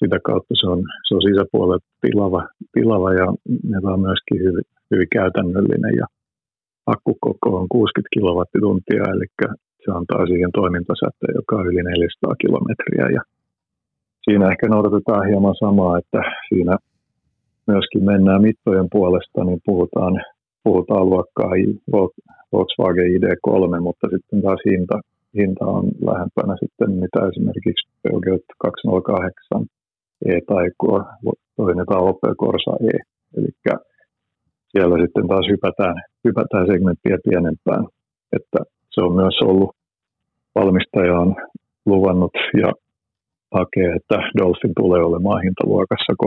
sitä 0.00 0.18
kautta 0.28 0.54
se 0.60 0.66
on, 0.74 0.80
se 1.06 1.14
on 1.16 1.22
sisäpuolella 1.28 1.78
tilava, 2.04 2.42
tilava 2.74 3.10
ja 3.20 3.26
ne 3.70 3.76
on 3.94 4.00
myöskin 4.08 4.38
hyvin, 4.44 4.66
hyvin 4.90 5.10
käytännöllinen. 5.16 5.94
Ja 6.00 6.06
akkukoko 6.94 7.48
on 7.60 7.68
60 7.68 8.08
kilowattituntia, 8.16 9.02
eli 9.14 9.26
se 9.82 9.88
antaa 9.98 10.26
siihen 10.26 10.52
toimintasäteen, 10.60 11.34
joka 11.40 11.56
on 11.56 11.66
yli 11.66 11.82
400 11.82 12.34
kilometriä. 12.42 13.06
Ja 13.16 13.22
siinä 14.24 14.50
ehkä 14.52 14.66
noudatetaan 14.68 15.26
hieman 15.28 15.54
samaa, 15.64 15.98
että 15.98 16.20
siinä 16.48 16.76
myöskin 17.66 18.04
mennään 18.04 18.42
mittojen 18.42 18.88
puolesta, 18.92 19.44
niin 19.44 19.60
puhutaan, 19.66 20.14
puhutaan 20.64 21.10
luokkaa 21.10 21.52
Volkswagen 22.52 23.10
ID3, 23.16 23.80
mutta 23.80 24.06
sitten 24.14 24.42
taas 24.42 24.60
hinta, 24.70 25.00
hinta 25.38 25.64
on 25.66 25.84
lähempänä 26.08 26.54
sitten 26.62 26.90
mitä 27.04 27.20
esimerkiksi 27.28 27.88
Peugeot 28.02 28.46
208 28.58 29.66
E 30.26 30.38
tai 30.46 30.66
tai 31.86 32.00
Opel 32.10 32.34
Corsa 32.34 32.74
E. 32.92 32.98
Eli 33.36 33.48
siellä 34.72 34.96
sitten 35.02 35.28
taas 35.28 35.46
hypätään, 35.50 35.96
hypätään 36.24 36.66
segmenttiä 36.66 37.16
pienempään. 37.28 37.84
Että 38.36 38.58
se 38.90 39.00
on 39.00 39.14
myös 39.14 39.36
ollut, 39.44 39.70
valmistaja 40.54 41.18
on 41.18 41.36
luvannut 41.86 42.32
ja 42.62 42.72
hakee, 43.52 43.94
että 43.96 44.14
Dolphin 44.38 44.72
tulee 44.76 45.02
olemaan 45.04 45.42
hintaluokassa 45.42 46.12
30-38 46.24 46.26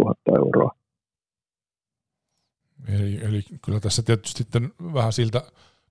000 0.00 0.14
euroa. 0.36 0.70
Eli, 2.88 3.18
eli 3.22 3.42
kyllä 3.64 3.80
tässä 3.80 4.02
tietysti 4.02 4.38
sitten 4.38 4.70
vähän 4.94 5.12
siltä 5.12 5.42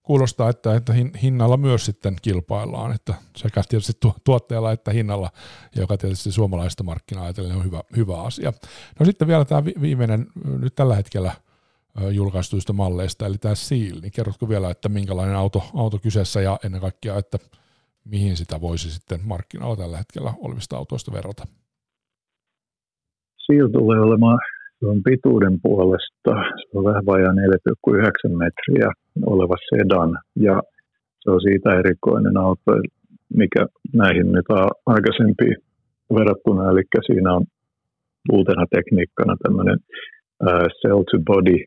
kuulostaa, 0.04 0.50
että, 0.50 0.76
että 0.76 0.94
hinnalla 1.22 1.58
myös 1.58 1.86
sitten 1.86 2.16
kilpaillaan, 2.22 2.96
että 2.96 3.14
sekä 3.36 3.62
tietysti 3.70 3.94
tuotteella 4.24 4.72
että 4.72 4.92
hinnalla, 4.92 5.30
joka 5.76 5.98
tietysti 5.98 6.32
suomalaista 6.32 6.84
markkinaa 6.84 7.24
ajatellen 7.24 7.58
on 7.58 7.64
hyvä, 7.64 7.82
hyvä 7.96 8.22
asia. 8.22 8.54
No 9.00 9.06
sitten 9.06 9.28
vielä 9.28 9.46
tämä 9.46 9.66
viimeinen 9.66 10.28
nyt 10.60 10.76
tällä 10.76 10.96
hetkellä 10.96 11.32
julkaistuista 12.12 12.74
malleista, 12.74 13.26
eli 13.26 13.38
tämä 13.38 13.56
Seal, 13.56 14.00
niin 14.02 14.12
kerrotko 14.12 14.50
vielä, 14.50 14.70
että 14.70 14.90
minkälainen 14.90 15.36
auto, 15.36 15.64
auto 15.76 16.00
kyseessä 16.00 16.42
ja 16.42 16.60
ennen 16.64 16.82
kaikkea, 16.82 17.18
että 17.18 17.38
mihin 18.12 18.36
sitä 18.38 18.62
voisi 18.62 18.92
sitten 18.92 19.20
markkinoilla 19.24 19.76
tällä 19.76 19.98
hetkellä 19.98 20.34
olevista 20.42 20.78
autoista 20.78 21.12
verrata? 21.12 21.44
Seal 23.46 23.68
tulee 23.68 24.00
olemaan 24.00 24.40
se 24.80 24.86
on 24.86 25.04
pituuden 25.04 25.56
puolesta, 25.64 26.32
se 26.62 26.78
on 26.78 26.86
vähän 26.90 27.06
vajaa 27.06 27.34
4,9 27.34 28.38
metriä 28.44 28.90
oleva 29.26 29.56
sedan. 29.70 30.12
Ja 30.36 30.62
se 31.20 31.32
on 31.32 31.42
siitä 31.42 31.70
erikoinen 31.80 32.38
auto, 32.38 32.72
mikä 33.34 33.66
näihin 33.94 34.32
nyt 34.32 34.46
on 34.50 34.70
aikaisempiin 34.86 35.58
verrattuna, 36.18 36.72
eli 36.72 36.84
siinä 37.06 37.34
on 37.34 37.46
uutena 38.32 38.66
tekniikkana 38.76 39.36
tämmöinen 39.44 39.80
cell 40.82 41.04
to 41.04 41.18
body, 41.28 41.60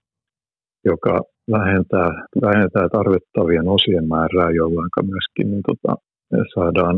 joka 0.85 1.21
vähentää, 1.51 2.11
vähentää 2.43 2.87
tarvittavien 2.89 3.69
osien 3.69 4.09
määrää, 4.09 4.51
jolloin 4.51 4.91
myöskin 5.13 5.51
niin 5.51 5.63
tota, 5.71 5.93
saadaan 6.55 6.97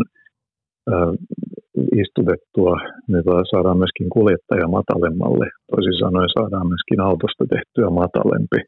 istutettua, 2.02 2.74
niin 3.08 3.24
saadaan 3.50 3.78
myöskin 3.78 4.10
kuljettaja 4.10 4.68
matalemmalle. 4.68 5.46
Toisin 5.70 5.98
sanoen 6.02 6.28
saadaan 6.38 6.68
myöskin 6.72 7.00
autosta 7.00 7.44
tehtyä 7.54 7.90
matalempi, 7.90 8.60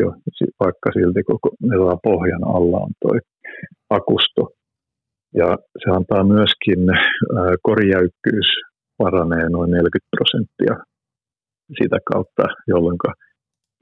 jo, 0.00 0.08
vaikka 0.60 0.88
silti 0.92 1.22
koko 1.22 1.48
pohjan 2.02 2.44
alla 2.56 2.78
on 2.86 2.92
tuo 3.00 3.14
akusto. 3.90 4.42
Ja 5.34 5.48
se 5.82 5.88
antaa 5.96 6.24
myöskin 6.24 6.80
korjäykkyys 7.62 8.48
paranee 8.98 9.48
noin 9.48 9.70
40 9.70 10.16
prosenttia 10.16 10.74
sitä 11.80 11.98
kautta, 12.12 12.42
jolloin 12.68 12.98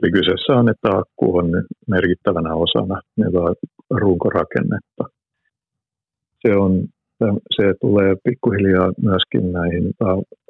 Eli 0.03 0.13
kyseessä 0.13 0.53
on, 0.53 0.69
että 0.69 0.89
akku 0.91 1.37
on 1.37 1.47
merkittävänä 1.89 2.55
osana 2.55 3.01
runkorakennetta. 3.91 5.05
Se 6.47 6.57
on 6.57 6.73
se 7.57 7.75
tulee 7.81 8.15
pikkuhiljaa 8.25 8.93
myöskin 9.03 9.53
näihin 9.53 9.85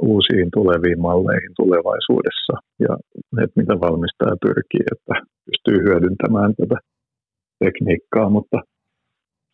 uusiin 0.01 0.49
tuleviin 0.55 1.01
malleihin 1.01 1.53
tulevaisuudessa. 1.57 2.55
Ja 2.81 2.93
että 3.43 3.61
mitä 3.61 3.75
valmistaja 3.81 4.37
pyrkii, 4.47 4.85
että 4.95 5.15
pystyy 5.47 5.79
hyödyntämään 5.87 6.55
tätä 6.59 6.77
tekniikkaa, 7.65 8.29
mutta 8.31 8.59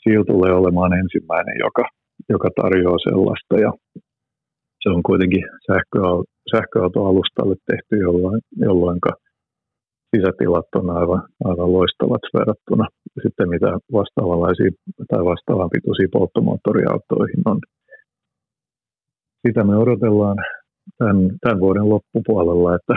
Seal 0.03 0.24
tulee 0.24 0.53
olemaan 0.53 0.92
ensimmäinen, 0.92 1.57
joka, 1.66 1.85
joka 2.29 2.48
tarjoaa 2.61 2.98
sellaista. 3.09 3.55
Ja 3.64 3.72
se 4.83 4.88
on 4.94 5.03
kuitenkin 5.03 5.44
sähköautoalustalle 6.53 7.57
tehty, 7.70 7.96
jolloin, 8.07 8.40
jolloin 8.57 8.98
sisätilat 10.16 10.66
on 10.74 10.90
aivan, 10.90 11.22
aivan 11.44 11.72
loistavat 11.72 12.20
verrattuna 12.34 12.86
sitten 13.22 13.48
mitä 13.48 13.66
vastaavanlaisia 13.92 14.70
tai 15.10 15.24
vastaavan 15.24 15.70
pituisia 15.70 16.08
polttomoottoriautoihin 16.12 17.42
on. 17.44 17.58
Sitä 19.46 19.64
me 19.64 19.76
odotellaan 19.76 20.38
tämän, 20.98 21.30
tämän 21.40 21.60
vuoden 21.60 21.88
loppupuolella, 21.88 22.74
että 22.74 22.94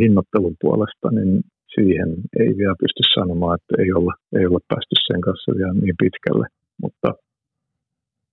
hinnoittelun 0.00 0.56
puolesta 0.60 1.10
niin 1.10 1.42
siihen 1.74 2.08
ei 2.40 2.50
vielä 2.56 2.74
pysty 2.80 3.02
sanomaan, 3.14 3.58
että 3.58 3.82
ei 3.82 3.92
olla, 3.92 4.14
ei 4.38 4.46
olla 4.46 4.68
päästy 4.68 4.94
sen 5.06 5.20
kanssa 5.20 5.52
vielä 5.56 5.72
niin 5.72 5.94
pitkälle. 5.98 6.46
Mutta 6.82 7.08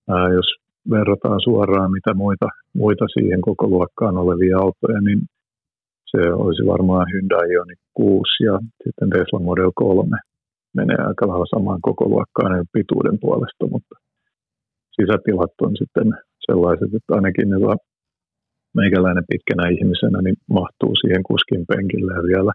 ää, 0.08 0.28
jos 0.32 0.48
verrataan 0.90 1.40
suoraan 1.44 1.92
mitä 1.92 2.14
muita, 2.14 2.48
muita 2.74 3.04
siihen 3.08 3.40
koko 3.40 3.66
luokkaan 3.68 4.16
olevia 4.16 4.58
autoja, 4.58 5.00
niin 5.00 5.20
se 6.10 6.20
olisi 6.44 6.62
varmaan 6.72 7.06
Hyundai 7.12 7.46
Ioniq 7.52 7.80
6 7.94 8.44
ja 8.48 8.54
sitten 8.84 9.10
Tesla 9.10 9.40
Model 9.48 9.72
3 9.74 10.16
menee 10.76 11.00
aika 11.08 11.28
lailla 11.28 11.54
samaan 11.54 11.80
koko 11.88 12.04
luokkaan 12.08 12.66
pituuden 12.72 13.18
puolesta, 13.20 13.64
mutta 13.74 13.94
sisätilat 14.96 15.54
on 15.66 15.74
sitten 15.80 16.08
sellaiset, 16.46 16.90
että 16.94 17.14
ainakin 17.18 17.48
ne 17.50 17.56
meikäläinen 18.80 19.24
pitkänä 19.30 19.64
ihmisenä 19.76 20.18
niin 20.22 20.38
mahtuu 20.58 20.92
siihen 20.96 21.22
kuskin 21.30 21.62
penkille 21.70 22.12
ja 22.18 22.22
vielä 22.32 22.52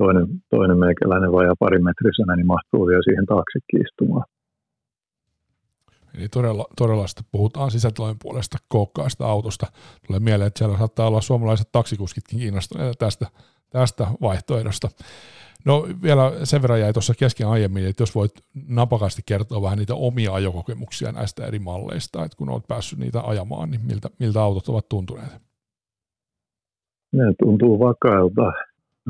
toinen, 0.00 0.26
toinen 0.54 0.78
meikäläinen 0.86 1.32
vajaa 1.38 1.62
parimetrisenä 1.64 2.32
niin 2.36 2.52
mahtuu 2.54 2.82
vielä 2.86 3.06
siihen 3.08 3.26
taakse 3.32 3.58
istumaan. 3.84 4.26
Eli 6.14 6.28
todella, 6.28 6.66
todella 6.76 7.06
sitten 7.06 7.26
puhutaan 7.32 7.70
sisätilojen 7.70 8.16
puolesta 8.22 8.58
kookkaasta 8.68 9.26
autosta. 9.26 9.66
Tulee 10.06 10.20
mieleen, 10.20 10.46
että 10.46 10.58
siellä 10.58 10.78
saattaa 10.78 11.06
olla 11.06 11.20
suomalaiset 11.20 11.68
taksikuskitkin 11.72 12.38
kiinnostuneita 12.38 12.94
tästä, 12.98 13.26
tästä 13.70 14.06
vaihtoehdosta. 14.20 14.88
No 15.64 15.86
vielä 16.02 16.32
sen 16.44 16.62
verran 16.62 16.80
jäi 16.80 16.92
tuossa 16.92 17.14
kesken 17.18 17.48
aiemmin, 17.48 17.86
että 17.86 18.02
jos 18.02 18.14
voit 18.14 18.32
napakasti 18.68 19.22
kertoa 19.26 19.62
vähän 19.62 19.78
niitä 19.78 19.94
omia 19.94 20.34
ajokokemuksia 20.34 21.12
näistä 21.12 21.46
eri 21.46 21.58
malleista, 21.58 22.24
että 22.24 22.36
kun 22.36 22.50
olet 22.50 22.68
päässyt 22.68 22.98
niitä 22.98 23.20
ajamaan, 23.20 23.70
niin 23.70 23.80
miltä, 23.86 24.08
miltä 24.18 24.42
autot 24.42 24.68
ovat 24.68 24.88
tuntuneet? 24.88 25.32
Ne 27.12 27.24
tuntuu 27.42 27.78
vakailta, 27.78 28.46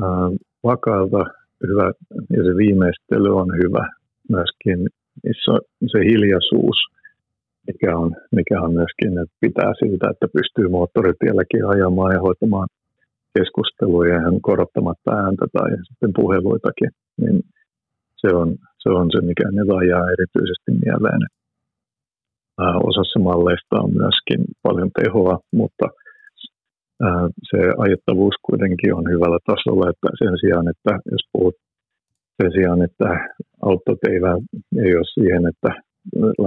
äh, 0.03 0.39
vakailta 0.63 1.17
hyvä, 1.67 1.91
ja 2.29 2.43
se 2.43 2.55
viimeistely 2.57 3.37
on 3.37 3.47
hyvä 3.63 3.89
myöskin. 4.29 4.89
Se, 5.23 5.51
se 5.91 5.99
hiljaisuus, 6.09 6.77
mikä 7.67 7.97
on, 7.97 8.15
mikä 8.31 8.61
on 8.61 8.73
myöskin, 8.73 9.11
että 9.21 9.35
pitää 9.41 9.71
siitä, 9.79 10.09
että 10.09 10.27
pystyy 10.37 10.67
moottoritielläkin 10.67 11.65
ajamaan 11.73 12.13
ja 12.15 12.21
hoitamaan 12.27 12.67
keskusteluja 13.37 14.19
ihan 14.19 14.41
korottamatta 14.41 15.11
ääntä 15.23 15.45
tai 15.53 15.69
sitten 15.87 16.11
puheluitakin, 16.19 16.91
niin 17.21 17.37
se 18.21 18.27
on 18.41 18.49
se, 18.81 18.89
on 18.89 19.07
se 19.13 19.19
mikä 19.29 19.45
ne 19.51 19.63
jää 19.91 20.13
erityisesti 20.15 20.71
mieleen. 20.85 21.21
Osassa 22.89 23.19
malleista 23.19 23.75
on 23.83 23.91
myöskin 24.01 24.41
paljon 24.63 24.91
tehoa, 24.99 25.39
mutta 25.59 25.85
se 27.49 27.59
ajettavuus 27.77 28.35
kuitenkin 28.47 28.93
on 28.93 29.05
hyvällä 29.13 29.39
tasolla, 29.49 29.89
että 29.89 30.07
sen 30.21 30.33
sijaan, 30.41 30.67
että 30.73 30.91
jos 31.11 31.23
puhut 31.33 31.55
sen 32.41 32.51
sijaan, 32.51 32.81
että 32.81 33.09
autot 33.61 33.99
ei, 34.09 34.19
ei 34.85 34.95
ole 34.95 35.13
siihen, 35.13 35.43
että 35.51 35.69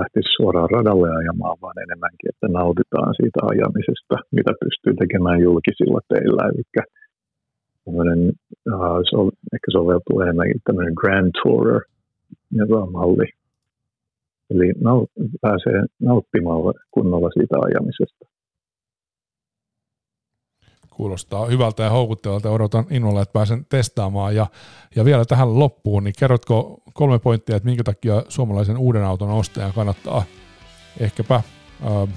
lähtisi 0.00 0.34
suoraan 0.36 0.70
radalle 0.70 1.08
ajamaan, 1.20 1.56
vaan 1.62 1.78
enemmänkin, 1.84 2.30
että 2.32 2.48
nautitaan 2.48 3.14
siitä 3.20 3.40
ajamisesta, 3.52 4.16
mitä 4.38 4.52
pystyy 4.64 4.94
tekemään 4.94 5.40
julkisilla 5.40 6.00
teillä. 6.08 6.42
Eli 6.50 6.62
tämmöinen, 7.84 8.20
uh, 8.74 8.98
se 9.10 9.16
on, 9.16 9.30
ehkä 9.54 9.68
soveltuu 9.72 10.20
enemmänkin 10.20 10.60
tämmöinen 10.64 10.94
Grand 11.00 11.30
Tourer 11.42 11.80
malli. 12.90 13.28
Eli 14.50 14.72
naut, 14.80 15.10
pääsee 15.40 15.78
nauttimaan 16.00 16.60
kunnolla 16.90 17.30
siitä 17.30 17.56
ajamisesta. 17.66 18.31
Kuulostaa 21.02 21.46
hyvältä 21.46 21.82
ja 21.82 21.90
houkuttelevalta. 21.90 22.50
Odotan 22.50 22.84
innolla, 22.90 23.22
että 23.22 23.32
pääsen 23.32 23.66
testaamaan. 23.68 24.34
Ja, 24.34 24.46
ja 24.96 25.04
vielä 25.04 25.24
tähän 25.24 25.58
loppuun, 25.58 26.04
niin 26.04 26.14
kerrotko 26.18 26.82
kolme 26.92 27.18
pointtia, 27.18 27.56
että 27.56 27.68
minkä 27.68 27.84
takia 27.84 28.22
suomalaisen 28.28 28.78
uuden 28.78 29.04
auton 29.04 29.30
ostajan 29.30 29.72
kannattaa 29.72 30.22
ehkäpä 31.00 31.34
äh, 31.34 31.42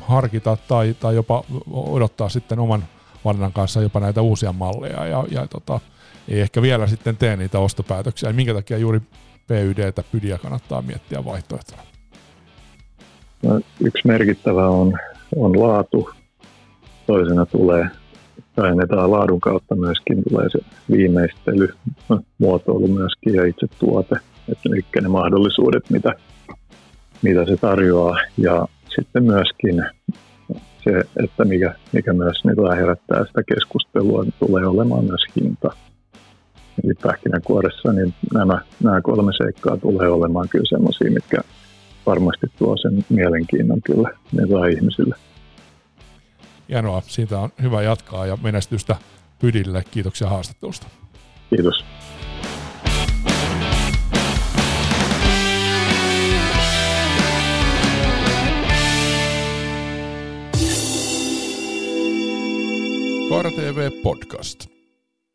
harkita 0.01 0.57
tai, 0.67 0.95
tai 0.99 1.15
jopa 1.15 1.43
odottaa 1.71 2.29
sitten 2.29 2.59
oman 2.59 2.83
valinnan 3.25 3.53
kanssa 3.53 3.81
jopa 3.81 3.99
näitä 3.99 4.21
uusia 4.21 4.53
malleja 4.53 5.05
ja, 5.05 5.25
ja 5.31 5.47
tota, 5.47 5.79
ei 6.27 6.41
ehkä 6.41 6.61
vielä 6.61 6.87
sitten 6.87 7.17
tee 7.17 7.37
niitä 7.37 7.59
ostopäätöksiä. 7.59 8.33
Minkä 8.33 8.53
takia 8.53 8.77
juuri 8.77 9.01
PYD 9.47 9.91
Pydiä 10.11 10.37
kannattaa 10.37 10.81
miettiä 10.81 11.25
vaihtoehtona? 11.25 11.81
No, 13.43 13.61
yksi 13.79 14.07
merkittävä 14.07 14.69
on, 14.69 14.93
on 15.35 15.61
laatu. 15.61 16.09
Toisena 17.07 17.45
tulee 17.45 17.89
rakennetaan 18.57 19.11
laadun 19.11 19.41
kautta 19.41 19.75
myöskin 19.75 20.23
tulee 20.29 20.49
se 20.49 20.59
viimeistely, 20.91 21.73
muotoilu 22.37 22.87
myöskin 22.87 23.33
ja 23.33 23.45
itse 23.45 23.67
tuote, 23.79 24.15
että 24.51 24.69
mitkä 24.69 25.01
ne 25.01 25.07
mahdollisuudet, 25.07 25.89
mitä, 25.89 26.13
mitä 27.21 27.45
se 27.45 27.57
tarjoaa. 27.57 28.17
Ja 28.37 28.67
sitten 28.95 29.23
myöskin 29.23 29.85
se, 30.83 30.99
että 31.23 31.45
mikä, 31.45 31.75
mikä 31.93 32.13
myös 32.13 32.43
niin 32.43 32.77
herättää 32.77 33.25
sitä 33.25 33.43
keskustelua, 33.43 34.23
niin 34.23 34.33
tulee 34.39 34.67
olemaan 34.67 35.05
myös 35.05 35.21
hinta. 35.35 35.69
Eli 36.83 36.93
pähkinänkuoressa 37.01 37.93
niin 37.93 38.13
nämä, 38.33 38.61
nämä 38.83 39.01
kolme 39.01 39.31
seikkaa 39.37 39.77
tulee 39.77 40.09
olemaan 40.09 40.49
kyllä 40.49 40.65
sellaisia, 40.69 41.11
mitkä 41.11 41.37
varmasti 42.05 42.47
tuo 42.57 42.77
sen 42.77 43.05
mielenkiinnon 43.09 43.81
kyllä 43.81 44.09
niin 44.31 44.77
ihmisille. 44.77 45.15
Hienoa, 46.69 47.01
siitä 47.07 47.39
on 47.39 47.49
hyvä 47.61 47.81
jatkaa 47.81 48.25
ja 48.25 48.37
menestystä 48.43 48.95
Pydille. 49.39 49.83
Kiitoksia 49.91 50.29
haastattelusta. 50.29 50.87
Kiitos. 51.49 51.85
Kaara 63.29 63.51
TV 63.51 63.91
Podcast. 64.03 64.74